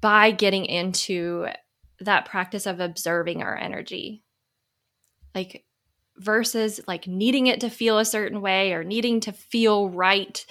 by 0.00 0.30
getting 0.30 0.66
into 0.66 1.46
that 2.00 2.26
practice 2.26 2.66
of 2.66 2.78
observing 2.80 3.42
our 3.42 3.56
energy. 3.56 4.22
Like 5.34 5.64
versus 6.16 6.80
like 6.86 7.06
needing 7.06 7.46
it 7.46 7.60
to 7.60 7.70
feel 7.70 7.98
a 7.98 8.04
certain 8.04 8.40
way 8.40 8.72
or 8.72 8.84
needing 8.84 9.20
to 9.20 9.32
feel 9.32 9.88
right. 9.88 10.44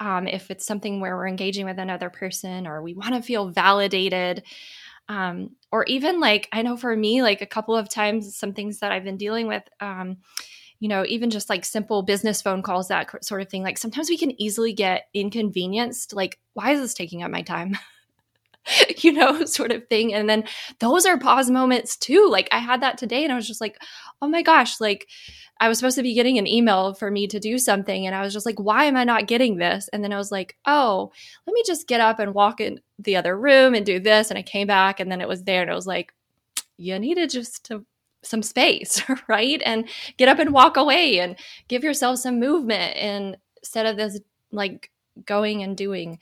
Um, 0.00 0.28
if 0.28 0.50
it's 0.50 0.66
something 0.66 1.00
where 1.00 1.16
we're 1.16 1.26
engaging 1.28 1.66
with 1.66 1.78
another 1.78 2.10
person 2.10 2.66
or 2.66 2.82
we 2.82 2.94
want 2.94 3.14
to 3.14 3.22
feel 3.22 3.48
validated. 3.48 4.44
Um, 5.08 5.56
or 5.72 5.84
even 5.84 6.20
like, 6.20 6.48
I 6.52 6.62
know 6.62 6.76
for 6.76 6.94
me, 6.94 7.22
like 7.22 7.40
a 7.40 7.46
couple 7.46 7.76
of 7.76 7.88
times, 7.88 8.36
some 8.36 8.52
things 8.52 8.80
that 8.80 8.92
I've 8.92 9.04
been 9.04 9.16
dealing 9.16 9.46
with, 9.46 9.62
um, 9.80 10.18
you 10.80 10.88
know, 10.88 11.04
even 11.06 11.30
just 11.30 11.48
like 11.48 11.64
simple 11.64 12.02
business 12.02 12.42
phone 12.42 12.62
calls, 12.62 12.88
that 12.88 13.24
sort 13.24 13.42
of 13.42 13.48
thing. 13.48 13.62
Like 13.62 13.78
sometimes 13.78 14.08
we 14.08 14.18
can 14.18 14.40
easily 14.40 14.72
get 14.72 15.08
inconvenienced. 15.14 16.14
Like, 16.14 16.38
why 16.54 16.72
is 16.72 16.80
this 16.80 16.94
taking 16.94 17.22
up 17.22 17.30
my 17.30 17.42
time? 17.42 17.76
you 18.98 19.12
know, 19.12 19.44
sort 19.44 19.72
of 19.72 19.86
thing. 19.88 20.14
And 20.14 20.28
then 20.28 20.44
those 20.78 21.06
are 21.06 21.18
pause 21.18 21.50
moments 21.50 21.96
too. 21.96 22.28
Like 22.30 22.48
I 22.52 22.58
had 22.58 22.82
that 22.82 22.98
today 22.98 23.24
and 23.24 23.32
I 23.32 23.36
was 23.36 23.46
just 23.46 23.60
like, 23.60 23.78
oh 24.22 24.28
my 24.28 24.42
gosh, 24.42 24.80
like 24.80 25.08
I 25.60 25.68
was 25.68 25.78
supposed 25.78 25.96
to 25.96 26.02
be 26.02 26.14
getting 26.14 26.38
an 26.38 26.46
email 26.46 26.94
for 26.94 27.10
me 27.10 27.26
to 27.26 27.40
do 27.40 27.58
something. 27.58 28.06
And 28.06 28.14
I 28.14 28.22
was 28.22 28.32
just 28.32 28.46
like, 28.46 28.60
why 28.60 28.84
am 28.84 28.96
I 28.96 29.04
not 29.04 29.26
getting 29.26 29.56
this? 29.56 29.88
And 29.92 30.04
then 30.04 30.12
I 30.12 30.16
was 30.16 30.30
like, 30.30 30.56
oh, 30.66 31.10
let 31.46 31.54
me 31.54 31.62
just 31.66 31.88
get 31.88 32.00
up 32.00 32.20
and 32.20 32.34
walk 32.34 32.60
in 32.60 32.80
the 32.98 33.16
other 33.16 33.36
room 33.36 33.74
and 33.74 33.84
do 33.84 33.98
this. 33.98 34.30
And 34.30 34.38
I 34.38 34.42
came 34.42 34.68
back 34.68 35.00
and 35.00 35.10
then 35.10 35.20
it 35.20 35.28
was 35.28 35.42
there 35.42 35.62
and 35.62 35.70
I 35.70 35.74
was 35.74 35.86
like, 35.86 36.12
you 36.76 36.96
needed 36.98 37.30
just 37.30 37.64
to 37.66 37.84
some 38.22 38.42
space, 38.42 39.02
right? 39.28 39.60
And 39.64 39.88
get 40.16 40.28
up 40.28 40.38
and 40.38 40.52
walk 40.52 40.76
away 40.76 41.18
and 41.18 41.36
give 41.66 41.82
yourself 41.82 42.20
some 42.20 42.38
movement 42.38 42.96
instead 42.96 43.86
of 43.86 43.96
this 43.96 44.20
like 44.52 44.90
going 45.24 45.62
and 45.62 45.76
doing. 45.76 46.20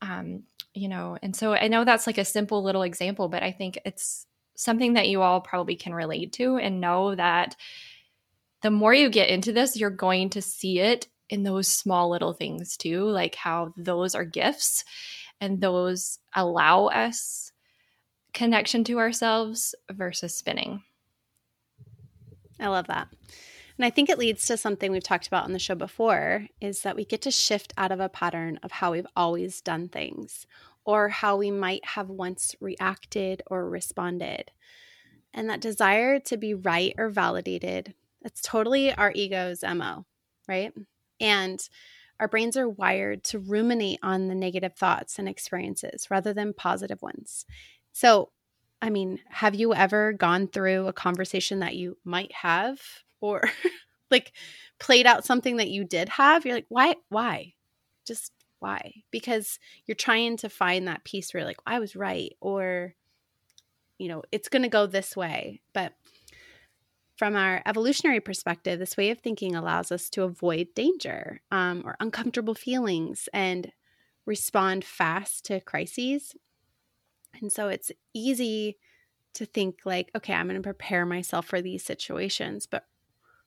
Um, 0.00 0.44
you 0.76 0.88
know, 0.88 1.16
and 1.22 1.34
so 1.34 1.54
I 1.54 1.68
know 1.68 1.84
that's 1.84 2.06
like 2.06 2.18
a 2.18 2.24
simple 2.24 2.62
little 2.62 2.82
example, 2.82 3.28
but 3.28 3.42
I 3.42 3.50
think 3.50 3.78
it's 3.86 4.26
something 4.56 4.92
that 4.92 5.08
you 5.08 5.22
all 5.22 5.40
probably 5.40 5.74
can 5.74 5.94
relate 5.94 6.34
to 6.34 6.58
and 6.58 6.80
know 6.80 7.14
that 7.14 7.56
the 8.60 8.70
more 8.70 8.92
you 8.92 9.08
get 9.08 9.30
into 9.30 9.52
this, 9.52 9.76
you're 9.76 9.90
going 9.90 10.30
to 10.30 10.42
see 10.42 10.78
it 10.78 11.08
in 11.30 11.42
those 11.42 11.68
small 11.68 12.10
little 12.10 12.34
things 12.34 12.76
too, 12.76 13.04
like 13.04 13.34
how 13.34 13.72
those 13.76 14.14
are 14.14 14.24
gifts 14.24 14.84
and 15.40 15.60
those 15.60 16.18
allow 16.34 16.86
us 16.86 17.52
connection 18.34 18.84
to 18.84 18.98
ourselves 18.98 19.74
versus 19.90 20.36
spinning. 20.36 20.82
I 22.60 22.68
love 22.68 22.86
that. 22.88 23.08
And 23.78 23.84
I 23.84 23.90
think 23.90 24.08
it 24.08 24.18
leads 24.18 24.46
to 24.46 24.56
something 24.56 24.90
we've 24.90 25.02
talked 25.02 25.26
about 25.26 25.44
on 25.44 25.52
the 25.52 25.58
show 25.58 25.74
before 25.74 26.46
is 26.60 26.82
that 26.82 26.96
we 26.96 27.04
get 27.04 27.22
to 27.22 27.30
shift 27.30 27.74
out 27.76 27.92
of 27.92 28.00
a 28.00 28.08
pattern 28.08 28.58
of 28.62 28.72
how 28.72 28.92
we've 28.92 29.06
always 29.14 29.60
done 29.60 29.88
things 29.88 30.46
or 30.86 31.08
how 31.08 31.36
we 31.36 31.50
might 31.50 31.84
have 31.84 32.08
once 32.08 32.54
reacted 32.60 33.42
or 33.48 33.68
responded. 33.68 34.52
And 35.34 35.50
that 35.50 35.60
desire 35.60 36.18
to 36.20 36.36
be 36.36 36.54
right 36.54 36.94
or 36.96 37.10
validated, 37.10 37.92
that's 38.22 38.40
totally 38.40 38.94
our 38.94 39.12
ego's 39.14 39.62
MO, 39.62 40.06
right? 40.48 40.72
And 41.20 41.60
our 42.18 42.28
brains 42.28 42.56
are 42.56 42.68
wired 42.68 43.24
to 43.24 43.38
ruminate 43.38 43.98
on 44.02 44.28
the 44.28 44.34
negative 44.34 44.74
thoughts 44.74 45.18
and 45.18 45.28
experiences 45.28 46.06
rather 46.10 46.32
than 46.32 46.54
positive 46.54 47.02
ones. 47.02 47.44
So, 47.92 48.30
I 48.80 48.88
mean, 48.88 49.18
have 49.28 49.54
you 49.54 49.74
ever 49.74 50.12
gone 50.12 50.48
through 50.48 50.86
a 50.86 50.92
conversation 50.92 51.58
that 51.58 51.74
you 51.74 51.98
might 52.04 52.32
have 52.32 52.80
or 53.20 53.42
like 54.10 54.32
played 54.78 55.06
out 55.06 55.24
something 55.24 55.56
that 55.56 55.68
you 55.68 55.84
did 55.84 56.08
have, 56.10 56.46
you're 56.46 56.54
like, 56.54 56.66
why? 56.68 56.94
Why? 57.08 57.54
Just 58.06 58.32
why? 58.66 59.04
Because 59.12 59.60
you're 59.86 59.94
trying 59.94 60.36
to 60.38 60.48
find 60.48 60.88
that 60.88 61.04
piece 61.04 61.32
where 61.32 61.44
like, 61.44 61.60
I 61.64 61.78
was 61.78 61.94
right, 61.94 62.34
or, 62.40 62.94
you 63.96 64.08
know, 64.08 64.24
it's 64.32 64.48
going 64.48 64.64
to 64.64 64.68
go 64.68 64.86
this 64.86 65.16
way. 65.16 65.60
But 65.72 65.92
from 67.16 67.36
our 67.36 67.62
evolutionary 67.64 68.18
perspective, 68.18 68.80
this 68.80 68.96
way 68.96 69.10
of 69.10 69.20
thinking 69.20 69.54
allows 69.54 69.92
us 69.92 70.10
to 70.10 70.24
avoid 70.24 70.74
danger 70.74 71.40
um, 71.52 71.82
or 71.84 71.96
uncomfortable 72.00 72.56
feelings 72.56 73.28
and 73.32 73.70
respond 74.26 74.84
fast 74.84 75.44
to 75.44 75.60
crises. 75.60 76.34
And 77.40 77.52
so 77.52 77.68
it's 77.68 77.92
easy 78.14 78.78
to 79.34 79.46
think 79.46 79.82
like, 79.84 80.10
okay, 80.16 80.34
I'm 80.34 80.48
going 80.48 80.60
to 80.60 80.62
prepare 80.62 81.06
myself 81.06 81.46
for 81.46 81.62
these 81.62 81.84
situations, 81.84 82.66
but 82.66 82.84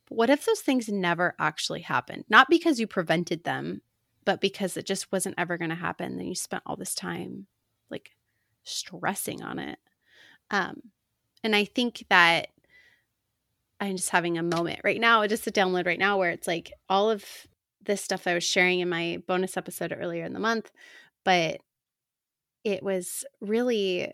but 0.08 0.18
what 0.18 0.30
if 0.32 0.46
those 0.46 0.62
things 0.62 0.90
never 0.90 1.36
actually 1.38 1.82
happened? 1.82 2.24
Not 2.30 2.50
because 2.50 2.80
you 2.80 2.88
prevented 2.88 3.44
them, 3.44 3.82
but 4.26 4.42
because 4.42 4.78
it 4.78 4.86
just 4.86 5.12
wasn't 5.12 5.36
ever 5.38 5.58
going 5.58 5.70
to 5.70 5.76
happen. 5.76 6.18
Then 6.18 6.28
you 6.28 6.36
spent 6.36 6.64
all 6.66 6.76
this 6.76 6.96
time 6.96 7.48
like 7.90 8.12
stressing 8.64 9.42
on 9.42 9.60
it. 9.60 9.80
Um, 10.52 10.82
and 11.44 11.56
I 11.56 11.66
think 11.66 12.06
that 12.10 12.50
I'm 13.80 13.96
just 13.96 14.10
having 14.10 14.38
a 14.38 14.44
moment 14.44 14.82
right 14.84 15.00
now, 15.00 15.26
just 15.28 15.48
a 15.48 15.52
download 15.52 15.86
right 15.86 16.00
now 16.00 16.18
where 16.18 16.32
it's 16.32 16.48
like 16.48 16.74
all 16.90 17.10
of 17.10 17.24
this 17.86 18.02
stuff 18.02 18.28
I 18.28 18.34
was 18.34 18.44
sharing 18.44 18.82
in 18.82 18.90
my 18.90 19.22
bonus 19.26 19.56
episode 19.56 19.96
earlier 19.98 20.26
in 20.26 20.34
the 20.34 20.40
month, 20.40 20.70
but 21.24 21.62
it 22.64 22.84
was 22.84 23.24
really 23.40 24.12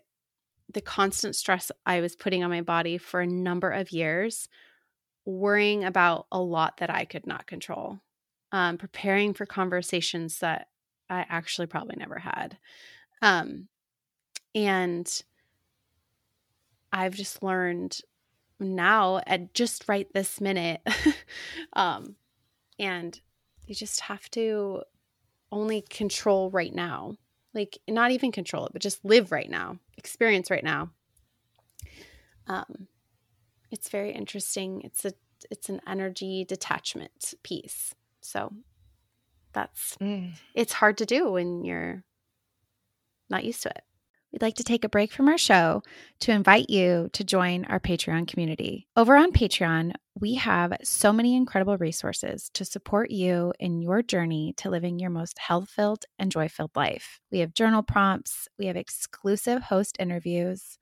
the 0.72 0.80
constant 0.80 1.34
stress 1.34 1.72
I 1.84 2.00
was 2.00 2.16
putting 2.16 2.44
on 2.44 2.50
my 2.50 2.60
body 2.60 2.98
for 2.98 3.20
a 3.20 3.26
number 3.26 3.70
of 3.70 3.92
years 3.92 4.48
worrying 5.24 5.84
about 5.84 6.26
a 6.30 6.40
lot 6.40 6.76
that 6.78 6.90
I 6.90 7.04
could 7.04 7.26
not 7.26 7.46
control, 7.46 7.98
um, 8.56 8.78
preparing 8.78 9.34
for 9.34 9.44
conversations 9.44 10.38
that 10.38 10.68
I 11.10 11.26
actually 11.28 11.66
probably 11.66 11.96
never 11.98 12.18
had. 12.18 12.56
Um, 13.20 13.68
and 14.54 15.22
I've 16.90 17.14
just 17.14 17.42
learned 17.42 18.00
now 18.58 19.20
at 19.26 19.52
just 19.52 19.84
right 19.88 20.10
this 20.14 20.40
minute. 20.40 20.80
um, 21.74 22.16
and 22.78 23.20
you 23.66 23.74
just 23.74 24.00
have 24.00 24.30
to 24.30 24.84
only 25.52 25.82
control 25.82 26.50
right 26.50 26.74
now. 26.74 27.16
Like, 27.52 27.76
not 27.86 28.10
even 28.10 28.32
control 28.32 28.64
it, 28.64 28.72
but 28.72 28.80
just 28.80 29.04
live 29.04 29.32
right 29.32 29.50
now, 29.50 29.80
experience 29.98 30.50
right 30.50 30.64
now. 30.64 30.92
Um, 32.46 32.88
it's 33.70 33.90
very 33.90 34.12
interesting. 34.12 34.80
It's 34.80 35.04
a 35.04 35.12
it's 35.50 35.68
an 35.68 35.82
energy 35.86 36.46
detachment 36.48 37.34
piece. 37.42 37.94
So 38.26 38.52
that's 39.52 39.96
mm. 40.00 40.32
it's 40.54 40.72
hard 40.72 40.98
to 40.98 41.06
do 41.06 41.30
when 41.30 41.64
you're 41.64 42.02
not 43.30 43.44
used 43.44 43.62
to 43.62 43.70
it. 43.70 43.82
We'd 44.32 44.42
like 44.42 44.56
to 44.56 44.64
take 44.64 44.84
a 44.84 44.88
break 44.88 45.12
from 45.12 45.28
our 45.28 45.38
show 45.38 45.82
to 46.20 46.32
invite 46.32 46.68
you 46.68 47.08
to 47.14 47.24
join 47.24 47.64
our 47.66 47.80
Patreon 47.80 48.28
community. 48.28 48.86
Over 48.96 49.16
on 49.16 49.32
Patreon, 49.32 49.92
we 50.20 50.34
have 50.34 50.76
so 50.82 51.12
many 51.12 51.36
incredible 51.36 51.78
resources 51.78 52.50
to 52.54 52.64
support 52.64 53.10
you 53.10 53.54
in 53.60 53.80
your 53.80 54.02
journey 54.02 54.52
to 54.58 54.68
living 54.68 54.98
your 54.98 55.10
most 55.10 55.38
health 55.38 55.70
filled 55.70 56.04
and 56.18 56.30
joy 56.30 56.48
filled 56.48 56.74
life. 56.74 57.20
We 57.30 57.38
have 57.38 57.54
journal 57.54 57.82
prompts, 57.82 58.48
we 58.58 58.66
have 58.66 58.76
exclusive 58.76 59.62
host 59.62 59.96
interviews, 59.98 60.78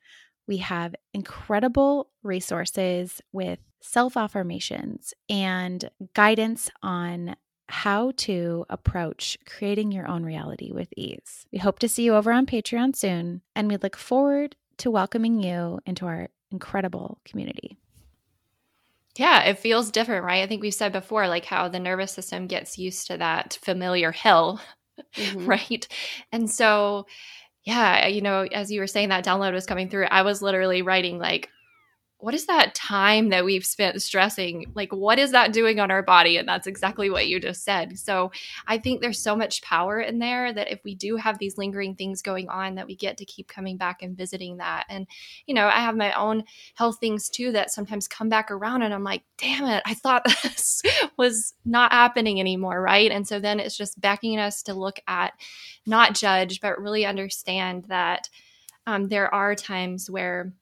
we 0.47 0.59
have 0.59 0.95
incredible 1.13 2.11
resources 2.23 3.21
with 3.33 3.59
self 3.81 4.17
affirmations 4.17 5.15
and 5.29 5.91
guidance 6.15 6.71
on 6.83 7.37
how 7.69 8.13
to 8.17 8.67
approach 8.69 9.39
creating 9.47 9.91
your 9.91 10.07
own 10.07 10.25
reality 10.25 10.71
with 10.73 10.89
ease. 10.97 11.47
We 11.53 11.59
hope 11.59 11.79
to 11.81 11.89
see 11.89 12.05
you 12.05 12.15
over 12.15 12.31
on 12.31 12.47
Patreon 12.47 12.95
soon, 12.95 13.43
and 13.57 13.69
we 13.69 13.77
look 13.77 13.97
forward 13.97 14.57
to 14.79 14.91
welcoming 14.91 15.43
you 15.43 15.81
into 15.87 16.07
our 16.07 16.29
incredible 16.51 17.21
community. 17.25 17.79
Yeah, 19.17 19.45
it 19.45 19.59
feels 19.59 19.91
different, 19.91 20.25
right? 20.25 20.43
I 20.43 20.47
think 20.47 20.61
we've 20.61 20.75
said 20.75 20.93
before, 20.93 21.29
like 21.29 21.45
how 21.45 21.69
the 21.69 21.79
nervous 21.79 22.13
system 22.13 22.47
gets 22.47 22.79
used 22.79 23.07
to 23.07 23.17
that 23.17 23.59
familiar 23.63 24.11
hill, 24.13 24.61
mm-hmm. 25.15 25.47
right? 25.47 25.87
And 26.33 26.51
so 26.51 27.07
yeah, 27.65 28.07
you 28.07 28.21
know, 28.21 28.43
as 28.53 28.71
you 28.71 28.81
were 28.81 28.87
saying 28.87 29.09
that 29.09 29.25
download 29.25 29.53
was 29.55 29.67
coming 29.67 29.89
through, 29.89 30.07
I 30.11 30.23
was 30.23 30.43
literally 30.43 30.83
writing 30.83 31.19
like, 31.19 31.51
what 32.25 32.33
is 32.33 32.47
that 32.47 32.75
time 32.75 33.29
that 33.29 33.45
we've 33.45 33.67
spent 33.67 34.01
stressing? 34.01 34.73
Like, 34.75 34.91
what 34.95 35.19
is 35.19 35.33
that 35.33 35.53
doing 35.53 35.79
on 35.79 35.91
our 35.91 36.03
body? 36.03 36.39
And 36.39 36.49
that's 36.49 36.67
exactly 36.67 37.11
what 37.11 37.27
you 37.27 37.39
just 37.39 37.65
said. 37.65 37.99
So 37.99 38.33
I 38.67 38.79
think 38.79 39.03
there's 39.03 39.19
so 39.19 39.37
much 39.37 39.61
power 39.61 40.01
in 40.01 40.21
there 40.21 40.51
that 40.51 40.73
if 40.73 40.83
we 40.85 40.95
do 40.95 41.17
have 41.17 41.39
these 41.39 41.59
lingering 41.59 41.95
things 41.95 42.23
going 42.23 42.49
on, 42.49 42.77
that 42.77 42.87
we 42.87 42.97
get 42.97 43.19
to 43.19 43.27
keep 43.27 43.47
coming 43.47 43.77
back 43.77 44.01
and 44.01 44.17
visiting 44.17 44.57
that. 44.57 44.87
And, 44.89 45.07
you 45.45 45.55
know, 45.55 45.67
I 45.67 45.81
have 45.81 45.97
my 45.97 46.13
own 46.15 46.45
health 46.77 46.97
things 46.99 47.29
too 47.29 47.53
that 47.53 47.71
sometimes 47.71 48.09
come 48.09 48.31
back 48.31 48.51
around 48.51 48.81
and 48.81 48.95
I'm 48.95 49.05
like, 49.05 49.25
damn 49.37 49.67
it, 49.67 49.83
I 49.85 49.93
thought 49.93 50.25
this 50.43 50.81
was 51.19 51.53
not 51.67 51.93
happening 51.93 52.41
anymore. 52.41 52.81
Right. 52.81 53.11
And 53.11 53.29
so 53.29 53.39
then 53.39 53.61
it's 53.61 53.77
just 53.77 54.01
backing 54.01 54.39
us 54.39 54.63
to 54.63 54.73
look 54.73 54.99
at, 55.07 55.35
not 55.85 56.15
judge, 56.15 56.63
but 56.63 56.81
really 56.81 57.05
understand 57.05 57.85
that 57.89 58.31
um, 58.87 59.09
there 59.09 59.35
are 59.35 59.55
times 59.55 60.11
where 60.11 60.55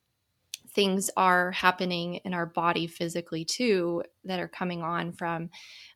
things 0.74 1.10
are 1.16 1.50
happening 1.52 2.16
in 2.24 2.34
our 2.34 2.46
body 2.46 2.86
physically 2.86 3.44
too 3.44 4.02
that 4.24 4.40
are 4.40 4.48
coming 4.48 4.82
on 4.82 5.12
from 5.12 5.50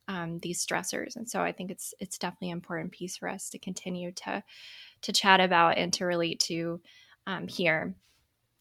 um, 0.09 0.38
these 0.40 0.64
stressors. 0.64 1.16
And 1.16 1.28
so 1.28 1.40
i 1.40 1.52
think 1.52 1.71
it's 1.71 1.95
it's 1.99 2.18
definitely 2.18 2.50
an 2.50 2.59
important 2.59 2.92
piece 2.92 3.16
for 3.16 3.28
us 3.28 3.49
to 3.50 3.59
continue 3.59 4.12
to 4.12 4.42
to 5.02 5.12
chat 5.12 5.40
about 5.40 5.78
and 5.78 5.92
to 5.95 6.04
relate 6.04 6.40
to 6.40 6.80
um, 7.26 7.49
here. 7.49 7.95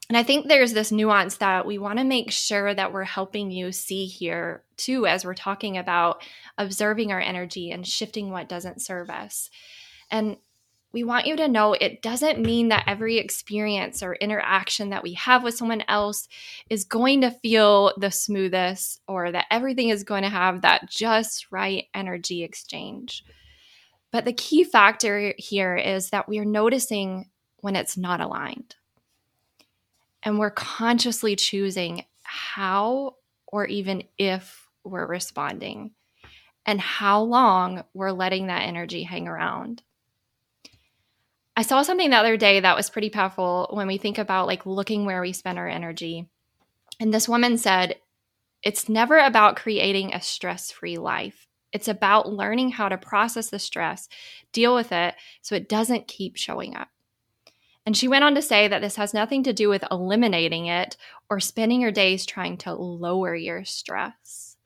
And 0.10 0.18
i 0.18 0.24
think 0.24 0.48
there's 0.48 0.74
this 0.74 0.92
nuance 0.92 1.38
that 1.38 1.66
we 1.66 1.78
want 1.78 2.00
to 2.00 2.06
make 2.06 2.32
sure 2.32 2.74
that 2.74 2.94
we're 2.94 3.04
helping 3.04 3.52
you 3.52 3.72
see 3.72 4.06
here 4.06 4.64
too 4.78 5.06
as 5.06 5.26
we're 5.26 5.34
talking 5.34 5.78
about 5.78 6.24
observing 6.58 7.12
our 7.12 7.22
energy 7.22 7.72
and 7.72 7.88
shifting 7.88 8.32
what 8.32 8.50
doesn't 8.50 8.82
serve 8.82 9.10
us. 9.10 9.50
And 10.12 10.38
we 10.96 11.04
want 11.04 11.28
you 11.28 11.36
to 11.36 11.50
know 11.50 11.74
it 11.74 12.02
doesn't 12.02 12.40
mean 12.40 12.70
that 12.70 12.86
every 12.88 13.18
experience 13.18 14.02
or 14.02 14.16
interaction 14.16 14.92
that 14.92 15.04
we 15.04 15.12
have 15.16 15.44
with 15.44 15.54
someone 15.54 15.84
else 15.90 16.30
is 16.70 16.86
going 16.86 17.20
to 17.20 17.32
feel 17.32 17.94
the 17.98 18.10
smoothest 18.10 19.02
or 19.06 19.30
that 19.30 19.44
everything 19.52 19.90
is 19.90 20.06
going 20.06 20.24
to 20.24 20.30
have 20.30 20.62
that 20.62 20.90
just 20.90 21.52
right 21.52 21.88
energy 21.94 22.44
exchange. 22.44 23.26
But 24.14 24.24
the 24.24 24.32
key 24.32 24.64
factor 24.64 25.34
here 25.38 25.76
is 25.76 26.12
that 26.12 26.30
we're 26.30 26.46
noticing 26.46 27.30
when 27.58 27.76
it's 27.76 27.98
not 27.98 28.22
aligned. 28.22 28.78
And 30.24 30.40
we're 30.40 30.50
consciously 30.50 31.36
choosing 31.36 32.06
how 32.24 33.18
or 33.48 33.66
even 33.66 34.04
if 34.18 34.70
we're 34.86 35.06
responding 35.06 35.92
and 36.66 36.80
how 36.80 37.22
long 37.24 37.84
we're 37.94 38.14
letting 38.14 38.48
that 38.48 38.62
energy 38.62 39.04
hang 39.04 39.28
around. 39.28 39.84
I 41.58 41.62
saw 41.62 41.82
something 41.84 42.10
the 42.10 42.18
other 42.18 42.36
day 42.36 42.60
that 42.60 42.76
was 42.76 42.90
pretty 42.90 43.10
powerful 43.10 43.70
when 43.72 43.88
we 43.88 43.98
think 43.98 44.18
about 44.18 44.48
like 44.48 44.66
looking 44.66 45.06
where 45.06 45.22
we 45.22 45.32
spend 45.32 45.58
our 45.58 45.70
energy. 45.70 46.28
And 47.00 47.14
this 47.14 47.30
woman 47.30 47.58
said, 47.58 47.96
it's 48.62 48.90
never 48.90 49.18
about 49.18 49.56
creating 49.56 50.14
a 50.14 50.22
stress 50.22 50.72
free 50.72 50.98
life. 50.98 51.48
It's 51.72 51.88
about 51.88 52.32
learning 52.32 52.72
how 52.72 52.90
to 52.90 52.98
process 52.98 53.50
the 53.50 53.60
stress, 53.60 54.10
deal 54.52 54.74
with 54.74 54.92
it 54.92 55.16
so 55.42 55.56
it 55.56 55.70
doesn't 55.70 56.08
keep 56.08 56.36
showing 56.36 56.76
up. 56.76 56.90
And 57.86 57.96
she 57.96 58.08
went 58.08 58.24
on 58.24 58.34
to 58.36 58.42
say 58.42 58.68
that 58.68 58.82
this 58.82 58.96
has 58.96 59.14
nothing 59.14 59.44
to 59.44 59.54
do 59.54 59.70
with 59.70 59.84
eliminating 59.92 60.66
it 60.66 60.98
or 61.30 61.40
spending 61.40 61.82
your 61.82 61.92
days 61.92 62.26
trying 62.26 62.58
to 62.60 62.74
lower 62.74 63.36
your 63.36 63.64
stress. 63.64 64.58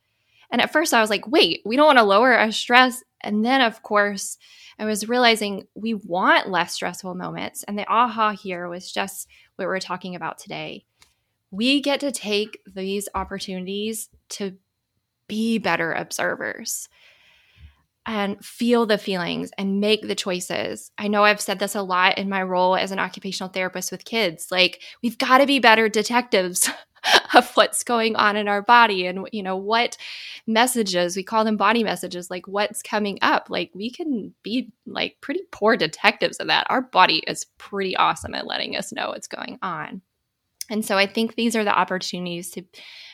And 0.51 0.61
at 0.61 0.71
first 0.71 0.93
I 0.93 1.01
was 1.01 1.09
like, 1.09 1.27
wait, 1.27 1.61
we 1.65 1.75
don't 1.75 1.87
want 1.87 1.97
to 1.99 2.03
lower 2.03 2.33
our 2.33 2.51
stress. 2.51 3.03
And 3.21 3.45
then, 3.45 3.61
of 3.61 3.83
course, 3.83 4.37
I 4.77 4.85
was 4.85 5.09
realizing 5.09 5.67
we 5.75 5.93
want 5.93 6.49
less 6.49 6.73
stressful 6.73 7.15
moments. 7.15 7.63
And 7.63 7.77
the 7.77 7.87
aha 7.87 8.31
here 8.31 8.67
was 8.67 8.91
just 8.91 9.27
what 9.55 9.67
we're 9.67 9.79
talking 9.79 10.15
about 10.15 10.37
today. 10.37 10.85
We 11.51 11.81
get 11.81 11.99
to 12.01 12.11
take 12.11 12.59
these 12.65 13.09
opportunities 13.13 14.09
to 14.29 14.57
be 15.27 15.57
better 15.57 15.91
observers 15.91 16.87
and 18.05 18.43
feel 18.43 18.85
the 18.85 18.97
feelings 18.97 19.51
and 19.57 19.79
make 19.79 20.01
the 20.01 20.15
choices. 20.15 20.91
I 20.97 21.07
know 21.07 21.23
I've 21.23 21.41
said 21.41 21.59
this 21.59 21.75
a 21.75 21.81
lot 21.81 22.17
in 22.17 22.27
my 22.27 22.41
role 22.41 22.75
as 22.75 22.91
an 22.91 22.97
occupational 22.97 23.51
therapist 23.51 23.91
with 23.91 24.03
kids. 24.03 24.47
Like, 24.51 24.81
we've 25.03 25.17
got 25.17 25.39
to 25.39 25.45
be 25.45 25.59
better 25.59 25.89
detectives 25.89 26.69
of 27.33 27.49
what's 27.55 27.83
going 27.83 28.15
on 28.15 28.35
in 28.35 28.47
our 28.47 28.61
body 28.61 29.05
and 29.05 29.27
you 29.31 29.43
know 29.43 29.55
what 29.55 29.97
messages 30.47 31.15
we 31.15 31.23
call 31.23 31.43
them 31.43 31.57
body 31.57 31.83
messages 31.83 32.29
like 32.29 32.47
what's 32.47 32.81
coming 32.81 33.17
up 33.21 33.47
like 33.49 33.71
we 33.73 33.89
can 33.89 34.33
be 34.43 34.71
like 34.85 35.17
pretty 35.21 35.41
poor 35.51 35.77
detectives 35.77 36.37
of 36.37 36.47
that. 36.47 36.67
Our 36.69 36.81
body 36.81 37.23
is 37.27 37.45
pretty 37.57 37.95
awesome 37.95 38.33
at 38.33 38.47
letting 38.47 38.75
us 38.75 38.91
know 38.91 39.09
what's 39.09 39.27
going 39.27 39.59
on. 39.61 40.01
And 40.71 40.85
so 40.85 40.97
i 40.97 41.07
think 41.07 41.35
these 41.35 41.55
are 41.55 41.63
the 41.63 41.77
opportunities 41.77 42.51
to 42.51 42.63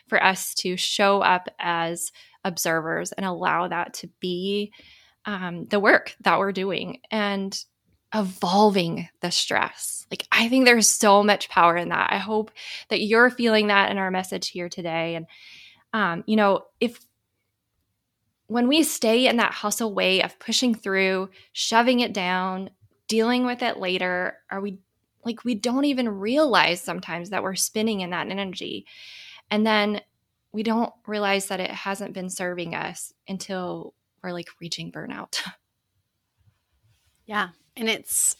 for 0.08 0.22
us 0.24 0.54
to 0.56 0.78
show 0.78 1.22
up 1.22 1.48
as 1.60 2.12
observers 2.44 3.12
and 3.12 3.26
allow 3.26 3.68
that 3.68 3.94
to 3.96 4.10
be 4.20 4.72
um, 5.26 5.66
the 5.66 5.80
work 5.80 6.16
that 6.22 6.38
we're 6.38 6.52
doing. 6.52 7.00
And 7.12 7.58
evolving 8.14 9.10
the 9.22 9.32
stress. 9.32 10.06
Like, 10.12 10.28
I 10.32 10.48
think 10.50 10.66
there's 10.66 10.90
so 10.90 11.24
much 11.24 11.50
power 11.50 11.76
in 11.76 11.90
that. 11.90 12.12
I 12.12 12.18
hope 12.18 12.52
that 12.90 13.02
you're 13.02 13.30
feeling 13.30 13.68
that 13.68 13.92
in 13.92 13.98
our 13.98 14.12
message 14.12 14.50
here 14.50 14.70
today. 14.70 15.16
And, 15.16 15.26
um, 15.94 16.24
you 16.28 16.36
know, 16.36 16.66
if 16.80 17.00
when 18.48 18.68
we 18.68 18.84
stay 18.84 19.28
in 19.28 19.38
that 19.38 19.54
hustle 19.54 19.94
way 19.94 20.22
of 20.22 20.38
pushing 20.40 20.76
through, 20.76 21.30
shoving 21.52 22.02
it 22.02 22.14
down, 22.14 22.70
dealing 23.08 23.46
with 23.46 23.64
it 23.64 23.78
later, 23.78 24.38
are 24.52 24.62
we 24.62 24.80
like, 25.26 25.44
we 25.44 25.56
don't 25.56 25.86
even 25.86 26.08
realize 26.08 26.82
sometimes 26.82 27.32
that 27.32 27.42
we're 27.42 27.56
spinning 27.56 28.02
in 28.02 28.12
that 28.12 28.30
energy. 28.30 28.86
And 29.50 29.66
then 29.66 30.02
we 30.52 30.62
don't 30.62 30.94
realize 31.08 31.48
that 31.48 31.60
it 31.60 31.72
hasn't 31.72 32.14
been 32.14 32.30
serving 32.30 32.76
us 32.76 33.12
until 33.28 33.96
we're 34.24 34.32
like 34.32 34.50
reaching 34.62 34.92
burnout. 34.92 35.42
Yeah 37.26 37.50
and 37.76 37.90
it's 37.90 38.36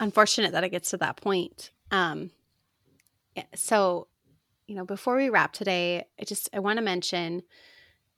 unfortunate 0.00 0.52
that 0.52 0.64
it 0.64 0.70
gets 0.70 0.90
to 0.90 0.96
that 0.98 1.16
point. 1.16 1.70
Um, 1.90 2.30
so, 3.54 4.08
you 4.66 4.74
know, 4.74 4.84
before 4.84 5.16
we 5.16 5.30
wrap 5.30 5.52
today, 5.52 6.04
I 6.20 6.24
just 6.24 6.48
I 6.52 6.60
want 6.60 6.78
to 6.78 6.84
mention 6.84 7.42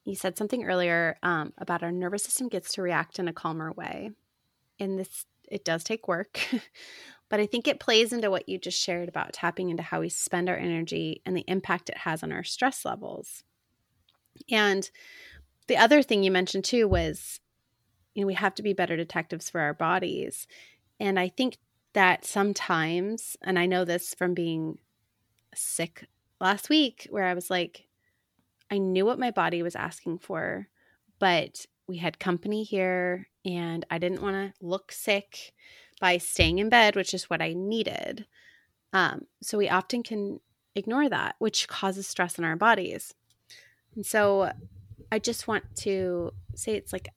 you 0.04 0.14
said 0.14 0.38
something 0.38 0.64
earlier 0.64 1.18
um, 1.22 1.52
about 1.58 1.82
our 1.82 1.92
nervous 1.92 2.24
system 2.24 2.48
gets 2.48 2.72
to 2.74 2.82
react 2.82 3.18
in 3.18 3.28
a 3.28 3.32
calmer 3.32 3.72
way, 3.72 4.10
and 4.78 4.98
this 4.98 5.26
it 5.50 5.64
does 5.64 5.84
take 5.84 6.08
work. 6.08 6.40
but 7.28 7.40
I 7.40 7.46
think 7.46 7.66
it 7.66 7.80
plays 7.80 8.12
into 8.12 8.30
what 8.30 8.48
you 8.48 8.58
just 8.58 8.80
shared 8.80 9.08
about 9.08 9.32
tapping 9.32 9.70
into 9.70 9.82
how 9.82 10.00
we 10.00 10.08
spend 10.08 10.48
our 10.48 10.56
energy 10.56 11.22
and 11.26 11.36
the 11.36 11.44
impact 11.46 11.88
it 11.90 11.98
has 11.98 12.22
on 12.22 12.32
our 12.32 12.44
stress 12.44 12.84
levels. 12.84 13.44
And 14.50 14.88
the 15.66 15.76
other 15.76 16.02
thing 16.02 16.22
you 16.22 16.30
mentioned 16.30 16.64
too 16.64 16.86
was 16.86 17.40
you 18.18 18.24
know, 18.24 18.26
we 18.26 18.34
have 18.34 18.56
to 18.56 18.64
be 18.64 18.72
better 18.72 18.96
detectives 18.96 19.48
for 19.48 19.60
our 19.60 19.72
bodies. 19.72 20.48
And 20.98 21.20
I 21.20 21.28
think 21.28 21.56
that 21.92 22.24
sometimes, 22.24 23.36
and 23.42 23.56
I 23.56 23.66
know 23.66 23.84
this 23.84 24.12
from 24.12 24.34
being 24.34 24.78
sick 25.54 26.04
last 26.40 26.68
week, 26.68 27.06
where 27.10 27.26
I 27.26 27.34
was 27.34 27.48
like, 27.48 27.86
I 28.72 28.78
knew 28.78 29.06
what 29.06 29.20
my 29.20 29.30
body 29.30 29.62
was 29.62 29.76
asking 29.76 30.18
for, 30.18 30.66
but 31.20 31.64
we 31.86 31.98
had 31.98 32.18
company 32.18 32.64
here 32.64 33.28
and 33.44 33.86
I 33.88 33.98
didn't 33.98 34.20
want 34.20 34.34
to 34.34 34.66
look 34.66 34.90
sick 34.90 35.52
by 36.00 36.18
staying 36.18 36.58
in 36.58 36.68
bed, 36.68 36.96
which 36.96 37.14
is 37.14 37.30
what 37.30 37.40
I 37.40 37.52
needed. 37.52 38.26
Um, 38.92 39.26
so 39.42 39.56
we 39.56 39.68
often 39.68 40.02
can 40.02 40.40
ignore 40.74 41.08
that, 41.08 41.36
which 41.38 41.68
causes 41.68 42.08
stress 42.08 42.36
in 42.36 42.42
our 42.42 42.56
bodies. 42.56 43.14
And 43.94 44.04
so 44.04 44.50
I 45.12 45.20
just 45.20 45.46
want 45.46 45.62
to 45.76 46.32
say 46.56 46.74
it's 46.74 46.92
like 46.92 47.10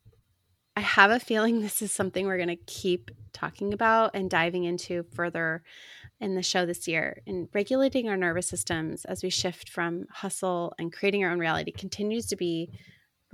I 0.75 0.81
have 0.81 1.11
a 1.11 1.19
feeling 1.19 1.61
this 1.61 1.81
is 1.81 1.91
something 1.91 2.25
we're 2.25 2.37
going 2.37 2.47
to 2.47 2.55
keep 2.55 3.11
talking 3.33 3.73
about 3.73 4.11
and 4.13 4.29
diving 4.29 4.63
into 4.63 5.03
further 5.13 5.63
in 6.19 6.35
the 6.35 6.43
show 6.43 6.65
this 6.65 6.87
year. 6.87 7.21
And 7.27 7.49
regulating 7.53 8.07
our 8.07 8.15
nervous 8.15 8.47
systems 8.47 9.03
as 9.05 9.21
we 9.21 9.29
shift 9.29 9.69
from 9.69 10.05
hustle 10.09 10.73
and 10.79 10.93
creating 10.93 11.23
our 11.23 11.31
own 11.31 11.39
reality 11.39 11.71
continues 11.71 12.25
to 12.27 12.35
be 12.35 12.71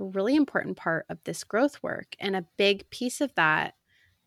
a 0.00 0.04
really 0.04 0.34
important 0.34 0.76
part 0.76 1.06
of 1.08 1.18
this 1.24 1.44
growth 1.44 1.82
work. 1.82 2.16
And 2.18 2.34
a 2.34 2.46
big 2.56 2.90
piece 2.90 3.20
of 3.20 3.34
that, 3.36 3.74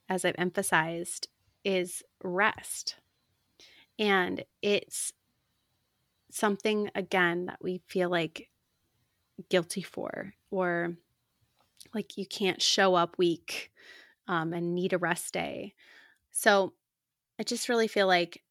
as 0.08 0.24
I've 0.24 0.36
emphasized, 0.38 1.28
is 1.66 2.04
rest. 2.24 2.96
And 4.00 4.46
it's 4.62 5.12
something, 6.32 6.90
again, 6.96 7.48
that 7.48 7.60
we 7.62 7.82
feel 7.88 8.10
like 8.10 8.50
guilty 9.50 9.82
for 9.82 10.34
or 10.50 10.96
like 11.94 12.18
you 12.18 12.26
can't 12.26 12.62
show 12.62 12.96
up 12.96 13.18
weak 13.18 13.72
um, 14.28 14.54
and 14.54 14.76
need 14.76 14.94
a 14.94 14.98
rest 14.98 15.34
day. 15.34 15.74
So 16.32 16.74
I 17.40 17.44
just 17.44 17.70
really 17.70 17.88
feel 17.88 18.08
like 18.08 18.44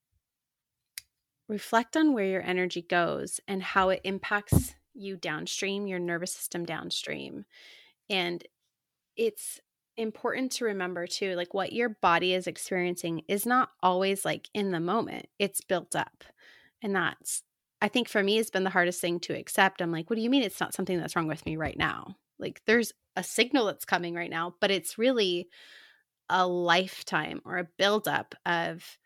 reflect 1.48 1.96
on 1.96 2.12
where 2.12 2.26
your 2.26 2.42
energy 2.42 2.82
goes 2.82 3.40
and 3.48 3.62
how 3.62 3.88
it 3.88 4.00
impacts 4.04 4.74
you 4.94 5.16
downstream, 5.16 5.86
your 5.86 5.98
nervous 5.98 6.32
system 6.32 6.64
downstream. 6.64 7.44
And 8.08 8.44
it's 9.16 9.60
important 9.96 10.52
to 10.52 10.64
remember 10.64 11.06
too 11.06 11.34
like 11.34 11.52
what 11.52 11.72
your 11.72 11.90
body 11.90 12.32
is 12.32 12.46
experiencing 12.46 13.22
is 13.28 13.44
not 13.44 13.70
always 13.82 14.24
like 14.24 14.48
in 14.54 14.70
the 14.70 14.80
moment, 14.80 15.26
it's 15.38 15.60
built 15.60 15.94
up. 15.94 16.24
And 16.82 16.94
that's 16.94 17.42
I 17.82 17.88
think 17.88 18.08
for 18.08 18.22
me, 18.22 18.38
it's 18.38 18.50
been 18.50 18.64
the 18.64 18.70
hardest 18.70 19.00
thing 19.00 19.20
to 19.20 19.32
accept. 19.32 19.80
I'm 19.80 19.90
like, 19.92 20.10
what 20.10 20.16
do 20.16 20.22
you 20.22 20.30
mean 20.30 20.42
it's 20.42 20.60
not 20.60 20.74
something 20.74 20.98
that's 20.98 21.16
wrong 21.16 21.26
with 21.26 21.46
me 21.46 21.56
right 21.56 21.76
now? 21.76 22.16
Like, 22.40 22.62
there's 22.66 22.92
a 23.16 23.22
signal 23.22 23.66
that's 23.66 23.84
coming 23.84 24.14
right 24.14 24.30
now, 24.30 24.54
but 24.60 24.70
it's 24.70 24.98
really 24.98 25.48
a 26.28 26.46
lifetime 26.46 27.42
or 27.44 27.58
a 27.58 27.68
buildup 27.76 28.34
of 28.46 28.98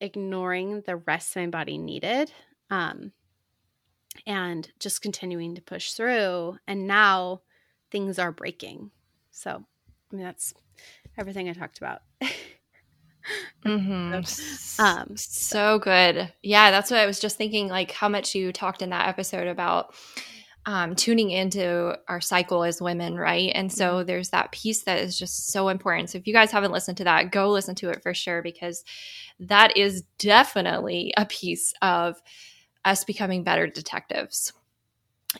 ignoring 0.00 0.82
the 0.86 0.96
rest 0.96 1.36
my 1.36 1.46
body 1.46 1.76
needed 1.76 2.32
um, 2.70 3.12
and 4.26 4.70
just 4.80 5.02
continuing 5.02 5.54
to 5.54 5.62
push 5.62 5.92
through. 5.92 6.56
And 6.66 6.86
now 6.86 7.42
things 7.90 8.18
are 8.18 8.32
breaking. 8.32 8.90
So, 9.30 9.64
I 10.12 10.16
mean, 10.16 10.24
that's 10.24 10.54
everything 11.18 11.48
I 11.48 11.52
talked 11.52 11.78
about. 11.78 12.00
mm-hmm. 13.64 14.82
um, 14.82 15.16
so 15.16 15.78
good. 15.78 16.32
Yeah, 16.42 16.70
that's 16.70 16.90
what 16.90 17.00
I 17.00 17.06
was 17.06 17.20
just 17.20 17.36
thinking. 17.36 17.68
Like 17.68 17.92
how 17.92 18.08
much 18.08 18.34
you 18.34 18.52
talked 18.52 18.82
in 18.82 18.90
that 18.90 19.08
episode 19.08 19.46
about 19.46 19.94
um, 20.66 20.94
tuning 20.94 21.30
into 21.30 21.96
our 22.08 22.20
cycle 22.20 22.64
as 22.64 22.82
women, 22.82 23.16
right? 23.16 23.50
And 23.54 23.72
so 23.72 23.94
mm-hmm. 23.94 24.06
there's 24.06 24.30
that 24.30 24.52
piece 24.52 24.82
that 24.82 24.98
is 24.98 25.18
just 25.18 25.48
so 25.48 25.68
important. 25.68 26.10
So 26.10 26.18
if 26.18 26.26
you 26.26 26.32
guys 26.32 26.50
haven't 26.50 26.72
listened 26.72 26.98
to 26.98 27.04
that, 27.04 27.32
go 27.32 27.50
listen 27.50 27.74
to 27.76 27.90
it 27.90 28.02
for 28.02 28.12
sure 28.12 28.42
because 28.42 28.84
that 29.40 29.76
is 29.76 30.02
definitely 30.18 31.14
a 31.16 31.24
piece 31.24 31.72
of 31.80 32.20
us 32.84 33.04
becoming 33.04 33.42
better 33.42 33.66
detectives. 33.66 34.52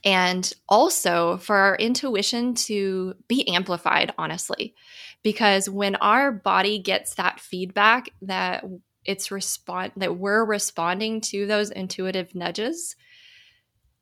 And 0.04 0.50
also 0.68 1.36
for 1.38 1.56
our 1.56 1.76
intuition 1.76 2.54
to 2.54 3.14
be 3.28 3.46
amplified, 3.48 4.14
honestly, 4.16 4.74
because 5.22 5.68
when 5.68 5.96
our 5.96 6.30
body 6.32 6.78
gets 6.78 7.16
that 7.16 7.40
feedback 7.40 8.10
that 8.22 8.64
it's 9.04 9.30
respond 9.30 9.92
that 9.96 10.16
we're 10.16 10.44
responding 10.44 11.20
to 11.22 11.46
those 11.46 11.70
intuitive 11.70 12.34
nudges, 12.34 12.96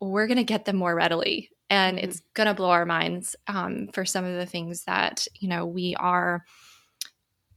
we're 0.01 0.27
going 0.27 0.39
to 0.39 0.45
get 0.45 0.65
them 0.65 0.77
more 0.77 0.95
readily 0.95 1.51
and 1.71 1.97
mm-hmm. 1.97 2.09
it's 2.09 2.23
going 2.35 2.47
to 2.47 2.55
blow 2.55 2.71
our 2.71 2.87
minds 2.87 3.37
um, 3.47 3.89
for 3.93 4.05
some 4.05 4.25
of 4.25 4.37
the 4.37 4.47
things 4.47 4.85
that 4.85 5.27
you 5.35 5.49
know 5.49 5.67
we 5.67 5.95
are 5.97 6.45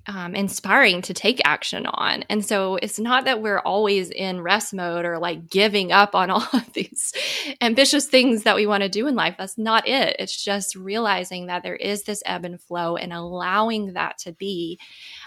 um, 0.08 0.36
inspiring 0.36 1.01
to 1.04 1.13
take 1.13 1.41
action 1.45 1.86
on. 1.86 2.23
And 2.30 2.43
so 2.43 2.75
it's 2.77 2.99
not 2.99 3.25
that 3.25 3.41
we're 3.41 3.60
always 3.60 4.10
in 4.10 4.41
rest 4.41 4.73
mode 4.73 5.06
or 5.06 5.19
like 5.19 5.49
giving 5.49 5.91
up 5.91 6.15
on 6.15 6.30
all 6.32 6.47
of 6.54 6.73
these 6.73 7.13
ambitious 7.62 8.08
things 8.08 8.43
that 8.43 8.56
we 8.56 8.65
want 8.65 8.84
to 8.84 8.89
do 8.89 9.08
in 9.08 9.15
life. 9.15 9.36
That's 9.38 9.58
not 9.58 9.88
it. 9.88 10.15
It's 10.19 10.43
just 10.43 10.75
realizing 10.75 11.47
that 11.47 11.63
there 11.63 11.75
is 11.75 12.04
this 12.04 12.23
ebb 12.25 12.45
and 12.45 12.60
flow 12.60 12.95
and 12.95 13.13
allowing 13.13 13.93
that 13.93 14.17
to 14.19 14.32
be. 14.32 14.80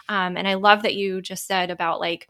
Um, 0.09 0.37
and 0.37 0.47
i 0.47 0.55
love 0.55 0.83
that 0.83 0.95
you 0.95 1.23
just 1.23 1.47
said 1.47 1.71
about 1.71 2.01
like 2.01 2.29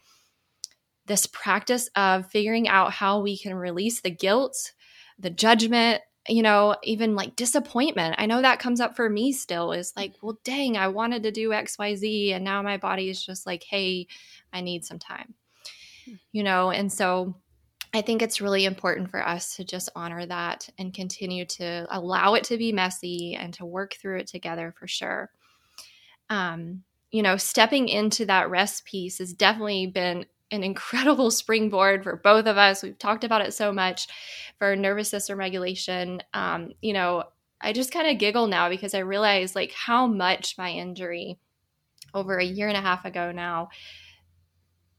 this 1.07 1.27
practice 1.27 1.89
of 1.97 2.31
figuring 2.31 2.69
out 2.69 2.93
how 2.93 3.21
we 3.21 3.37
can 3.39 3.55
release 3.55 4.01
the 4.01 4.11
guilt, 4.11 4.73
the 5.19 5.31
judgment, 5.31 6.03
you 6.29 6.43
know, 6.43 6.77
even 6.83 7.15
like 7.15 7.37
disappointment. 7.37 8.15
I 8.19 8.27
know 8.27 8.41
that 8.41 8.59
comes 8.59 8.81
up 8.81 8.97
for 8.97 9.11
me 9.11 9.33
still 9.33 9.73
is 9.73 9.93
like, 9.97 10.15
well, 10.23 10.39
dang, 10.45 10.77
I 10.77 10.89
wanted 10.89 11.23
to 11.25 11.31
do 11.31 11.51
XYZ. 11.51 12.35
And 12.35 12.45
now 12.45 12.63
my 12.63 12.79
body 12.79 13.11
is 13.11 13.25
just 13.25 13.47
like, 13.47 13.63
hey, 13.63 14.07
I 14.53 14.63
need 14.63 14.85
some 14.85 14.99
time, 14.99 15.35
you 16.33 16.43
know? 16.43 16.71
And 16.71 16.91
so 16.91 17.37
I 17.93 18.01
think 18.01 18.23
it's 18.23 18.41
really 18.41 18.65
important 18.65 19.11
for 19.11 19.27
us 19.27 19.55
to 19.57 19.65
just 19.65 19.91
honor 19.95 20.25
that 20.27 20.69
and 20.79 20.95
continue 20.95 21.45
to 21.45 21.87
allow 21.91 22.35
it 22.35 22.45
to 22.45 22.57
be 22.57 22.73
messy 22.73 23.35
and 23.35 23.53
to 23.55 23.67
work 23.67 23.95
through 23.95 24.19
it 24.19 24.27
together 24.27 24.75
for 24.77 24.89
sure. 24.89 25.31
Um, 26.31 26.83
you 27.13 27.23
know, 27.23 27.37
stepping 27.37 27.89
into 27.89 28.27
that 28.27 28.51
rest 28.51 28.85
piece 28.87 29.19
has 29.19 29.33
definitely 29.33 29.87
been 29.87 30.27
an 30.55 30.65
incredible 30.65 31.31
springboard 31.33 32.03
for 32.03 32.17
both 32.17 32.47
of 32.47 32.57
us. 32.57 32.83
We've 32.83 32.99
talked 32.99 33.25
about 33.25 33.43
it 33.43 33.55
so 33.55 33.73
much 33.73 34.09
for 34.59 34.75
nervous 34.77 35.09
system 35.09 35.39
regulation. 35.39 36.23
Um, 36.33 36.73
you 36.81 36.93
know, 36.93 37.25
I 37.61 37.73
just 37.73 37.93
kind 37.93 38.09
of 38.09 38.19
giggle 38.19 38.47
now 38.47 38.69
because 38.69 38.95
I 38.95 39.01
realize 39.01 39.55
like 39.55 39.73
how 39.73 40.07
much 40.07 40.57
my 40.59 40.71
injury 40.71 41.39
over 42.13 42.39
a 42.39 42.45
year 42.45 42.69
and 42.69 42.77
a 42.77 42.83
half 42.83 43.05
ago 43.05 43.33
now 43.33 43.69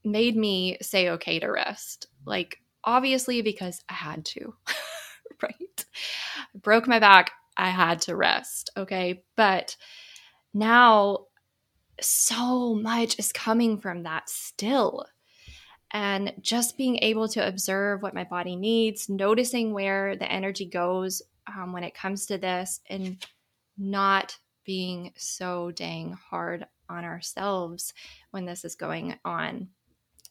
made 0.03 0.35
me 0.35 0.77
say 0.81 1.09
okay 1.09 1.39
to 1.39 1.47
rest. 1.47 2.07
Like 2.25 2.59
obviously 2.83 3.41
because 3.41 3.83
I 3.89 3.93
had 3.93 4.25
to. 4.25 4.53
right? 5.41 5.85
I 6.53 6.57
broke 6.57 6.87
my 6.87 6.99
back, 6.99 7.31
I 7.57 7.69
had 7.69 8.01
to 8.01 8.15
rest, 8.15 8.69
okay? 8.77 9.23
But 9.35 9.75
now 10.53 11.25
so 12.01 12.75
much 12.75 13.17
is 13.19 13.31
coming 13.31 13.79
from 13.79 14.03
that 14.03 14.29
still 14.29 15.05
and 15.91 16.33
just 16.41 16.77
being 16.77 16.97
able 17.01 17.27
to 17.29 17.47
observe 17.47 18.01
what 18.01 18.13
my 18.13 18.23
body 18.23 18.55
needs, 18.55 19.07
noticing 19.09 19.73
where 19.73 20.15
the 20.15 20.29
energy 20.31 20.65
goes 20.65 21.21
um, 21.47 21.73
when 21.73 21.83
it 21.83 21.93
comes 21.93 22.25
to 22.25 22.37
this, 22.37 22.81
and 22.89 23.23
not 23.77 24.37
being 24.65 25.11
so 25.15 25.71
dang 25.71 26.13
hard 26.13 26.65
on 26.89 27.05
ourselves 27.05 27.93
when 28.31 28.45
this 28.45 28.65
is 28.65 28.75
going 28.75 29.17
on, 29.23 29.67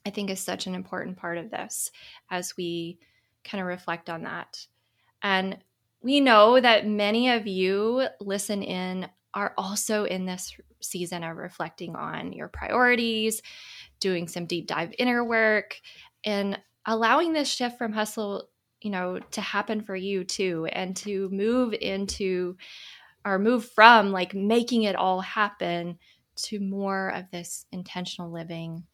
I 0.06 0.10
think 0.10 0.30
is 0.30 0.40
such 0.40 0.66
an 0.66 0.74
important 0.74 1.16
part 1.16 1.38
of 1.38 1.50
this 1.50 1.90
as 2.30 2.56
we 2.56 2.98
kind 3.44 3.60
of 3.60 3.66
reflect 3.66 4.10
on 4.10 4.22
that. 4.22 4.66
And 5.22 5.58
we 6.02 6.20
know 6.20 6.60
that 6.60 6.86
many 6.86 7.30
of 7.30 7.46
you 7.46 8.06
listen 8.20 8.62
in 8.62 9.08
are 9.32 9.54
also 9.56 10.04
in 10.04 10.26
this 10.26 10.54
season 10.80 11.24
of 11.24 11.36
reflecting 11.36 11.96
on 11.96 12.32
your 12.32 12.48
priorities, 12.48 13.42
doing 14.00 14.28
some 14.28 14.46
deep 14.46 14.66
dive 14.66 14.92
inner 14.98 15.24
work 15.24 15.80
and 16.24 16.58
allowing 16.86 17.32
this 17.32 17.48
shift 17.48 17.78
from 17.78 17.92
hustle 17.92 18.48
you 18.80 18.90
know 18.90 19.18
to 19.30 19.40
happen 19.40 19.80
for 19.80 19.96
you 19.96 20.24
too 20.24 20.66
and 20.72 20.96
to 20.96 21.28
move 21.30 21.74
into 21.80 22.56
or 23.24 23.38
move 23.38 23.64
from 23.70 24.12
like 24.12 24.34
making 24.34 24.82
it 24.82 24.96
all 24.96 25.20
happen 25.20 25.98
to 26.36 26.60
more 26.60 27.08
of 27.10 27.30
this 27.30 27.66
intentional 27.72 28.30
living 28.30 28.84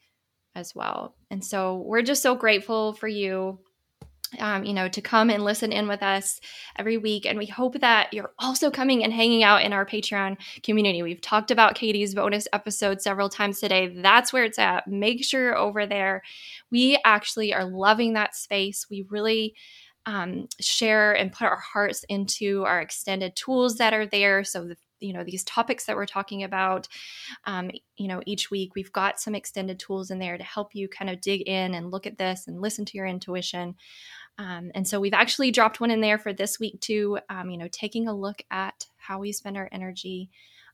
as 0.54 0.74
well. 0.74 1.14
And 1.30 1.44
so 1.44 1.78
we're 1.86 2.02
just 2.02 2.22
so 2.22 2.34
grateful 2.34 2.92
for 2.94 3.08
you 3.08 3.60
um, 4.38 4.64
you 4.64 4.72
know, 4.72 4.88
to 4.88 5.00
come 5.00 5.28
and 5.30 5.44
listen 5.44 5.72
in 5.72 5.88
with 5.88 6.02
us 6.02 6.40
every 6.78 6.96
week. 6.96 7.26
And 7.26 7.38
we 7.38 7.46
hope 7.46 7.80
that 7.80 8.12
you're 8.14 8.32
also 8.38 8.70
coming 8.70 9.02
and 9.02 9.12
hanging 9.12 9.42
out 9.42 9.62
in 9.62 9.72
our 9.72 9.84
Patreon 9.84 10.36
community. 10.62 11.02
We've 11.02 11.20
talked 11.20 11.50
about 11.50 11.74
Katie's 11.74 12.14
bonus 12.14 12.46
episode 12.52 13.02
several 13.02 13.28
times 13.28 13.60
today. 13.60 13.88
That's 13.88 14.32
where 14.32 14.44
it's 14.44 14.58
at. 14.58 14.86
Make 14.86 15.24
sure 15.24 15.42
you're 15.42 15.58
over 15.58 15.86
there. 15.86 16.22
We 16.70 16.98
actually 17.04 17.52
are 17.52 17.64
loving 17.64 18.12
that 18.12 18.36
space. 18.36 18.86
We 18.88 19.04
really 19.10 19.54
um, 20.06 20.48
share 20.60 21.12
and 21.12 21.32
put 21.32 21.46
our 21.46 21.60
hearts 21.60 22.04
into 22.08 22.64
our 22.64 22.80
extended 22.80 23.36
tools 23.36 23.76
that 23.76 23.92
are 23.92 24.06
there. 24.06 24.44
So, 24.44 24.64
the, 24.64 24.76
you 25.00 25.12
know, 25.12 25.24
these 25.24 25.44
topics 25.44 25.86
that 25.86 25.96
we're 25.96 26.06
talking 26.06 26.42
about, 26.42 26.88
um, 27.44 27.70
you 27.96 28.08
know, 28.08 28.22
each 28.26 28.50
week 28.50 28.74
we've 28.74 28.92
got 28.92 29.20
some 29.20 29.34
extended 29.34 29.78
tools 29.78 30.10
in 30.10 30.18
there 30.18 30.38
to 30.38 30.44
help 30.44 30.74
you 30.74 30.88
kind 30.88 31.10
of 31.10 31.20
dig 31.20 31.42
in 31.42 31.74
and 31.74 31.90
look 31.90 32.06
at 32.06 32.18
this 32.18 32.46
and 32.46 32.60
listen 32.60 32.84
to 32.86 32.96
your 32.96 33.06
intuition. 33.06 33.74
Um, 34.38 34.70
and 34.74 34.86
so 34.86 35.00
we've 35.00 35.12
actually 35.12 35.50
dropped 35.50 35.80
one 35.80 35.90
in 35.90 36.00
there 36.00 36.18
for 36.18 36.32
this 36.32 36.58
week 36.58 36.80
too, 36.80 37.18
um, 37.28 37.50
you 37.50 37.58
know, 37.58 37.68
taking 37.70 38.08
a 38.08 38.16
look 38.16 38.42
at 38.50 38.86
how 38.96 39.18
we 39.18 39.32
spend 39.32 39.56
our 39.56 39.68
energy. 39.70 40.30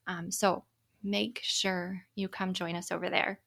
Um, 0.07 0.31
so 0.31 0.65
make 1.03 1.41
sure 1.43 2.05
you 2.15 2.29
come 2.29 2.53
join 2.53 2.77
us 2.77 2.93
over 2.93 3.11
there. 3.11 3.41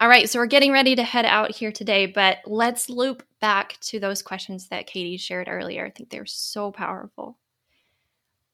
All 0.00 0.08
right, 0.08 0.28
so 0.28 0.38
we're 0.40 0.46
getting 0.46 0.72
ready 0.72 0.96
to 0.96 1.02
head 1.04 1.24
out 1.24 1.54
here 1.54 1.70
today, 1.70 2.06
but 2.06 2.38
let's 2.44 2.88
loop 2.88 3.22
back 3.40 3.78
to 3.82 4.00
those 4.00 4.20
questions 4.20 4.68
that 4.68 4.88
Katie 4.88 5.16
shared 5.16 5.48
earlier. 5.48 5.86
I 5.86 5.90
think 5.90 6.10
they're 6.10 6.26
so 6.26 6.72
powerful. 6.72 7.38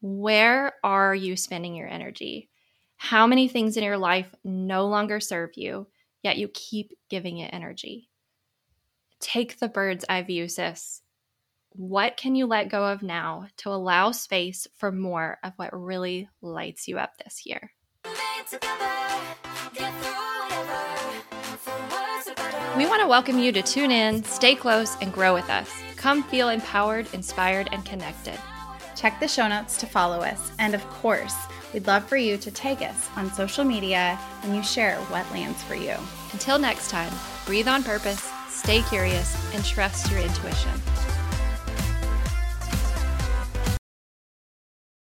Where 0.03 0.75
are 0.85 1.15
you 1.15 1.37
spending 1.37 1.75
your 1.75 1.89
energy? 1.89 2.51
How 2.97 3.27
many 3.27 3.49
things 3.49 3.77
in 3.77 3.85
your 3.85 3.97
life 3.97 4.35
no 4.45 4.89
longer 4.89 5.21
serve 5.21 5.51
you, 5.55 5.87
yet 6.23 6.37
you 6.37 6.49
keep 6.53 6.93
giving 7.09 7.39
it 7.39 7.55
energy? 7.55 8.08
Take 9.21 9.59
the 9.59 9.69
bird's 9.69 10.05
eye 10.09 10.23
view, 10.23 10.49
sis. 10.49 11.03
What 11.71 12.17
can 12.17 12.35
you 12.35 12.47
let 12.47 12.71
go 12.71 12.85
of 12.85 13.03
now 13.03 13.47
to 13.59 13.71
allow 13.71 14.13
space 14.13 14.67
for 14.77 14.93
more 14.93 15.39
of 15.43 15.53
what 15.57 15.71
really 15.73 16.29
lights 16.41 16.87
you 16.87 16.99
up 16.99 17.17
this 17.19 17.45
year? 17.45 17.73
We 22.77 22.87
want 22.87 23.03
to 23.03 23.09
welcome 23.09 23.41
you 23.41 23.51
to 23.53 23.63
tune 23.63 23.91
in, 23.91 24.23
stay 24.23 24.55
close, 24.55 24.97
and 25.01 25.13
grow 25.13 25.35
with 25.35 25.51
us. 25.51 25.69
Come 25.97 26.23
feel 26.23 26.49
empowered, 26.49 27.13
inspired, 27.13 27.69
and 27.73 27.85
connected. 27.85 28.39
Check 28.95 29.19
the 29.19 29.27
show 29.27 29.49
notes 29.49 29.77
to 29.79 29.87
follow 29.87 30.21
us. 30.21 30.53
And 30.61 30.75
of 30.75 30.89
course, 30.91 31.35
we'd 31.75 31.89
love 31.89 32.09
for 32.09 32.17
you 32.17 32.37
to 32.39 32.51
tag 32.53 32.83
us 32.83 33.09
on 33.17 33.33
social 33.33 33.65
media 33.65 34.17
when 34.43 34.55
you 34.55 34.63
share 34.63 34.97
what 35.07 35.31
lands 35.33 35.63
for 35.65 35.75
you. 35.75 35.97
Until 36.33 36.59
next 36.59 36.91
time, 36.91 37.13
breathe 37.47 37.69
on 37.69 37.83
purpose 37.83 38.31
Stay 38.59 38.83
curious 38.83 39.37
and 39.55 39.64
trust 39.64 40.11
your 40.11 40.21
intuition. 40.21 40.73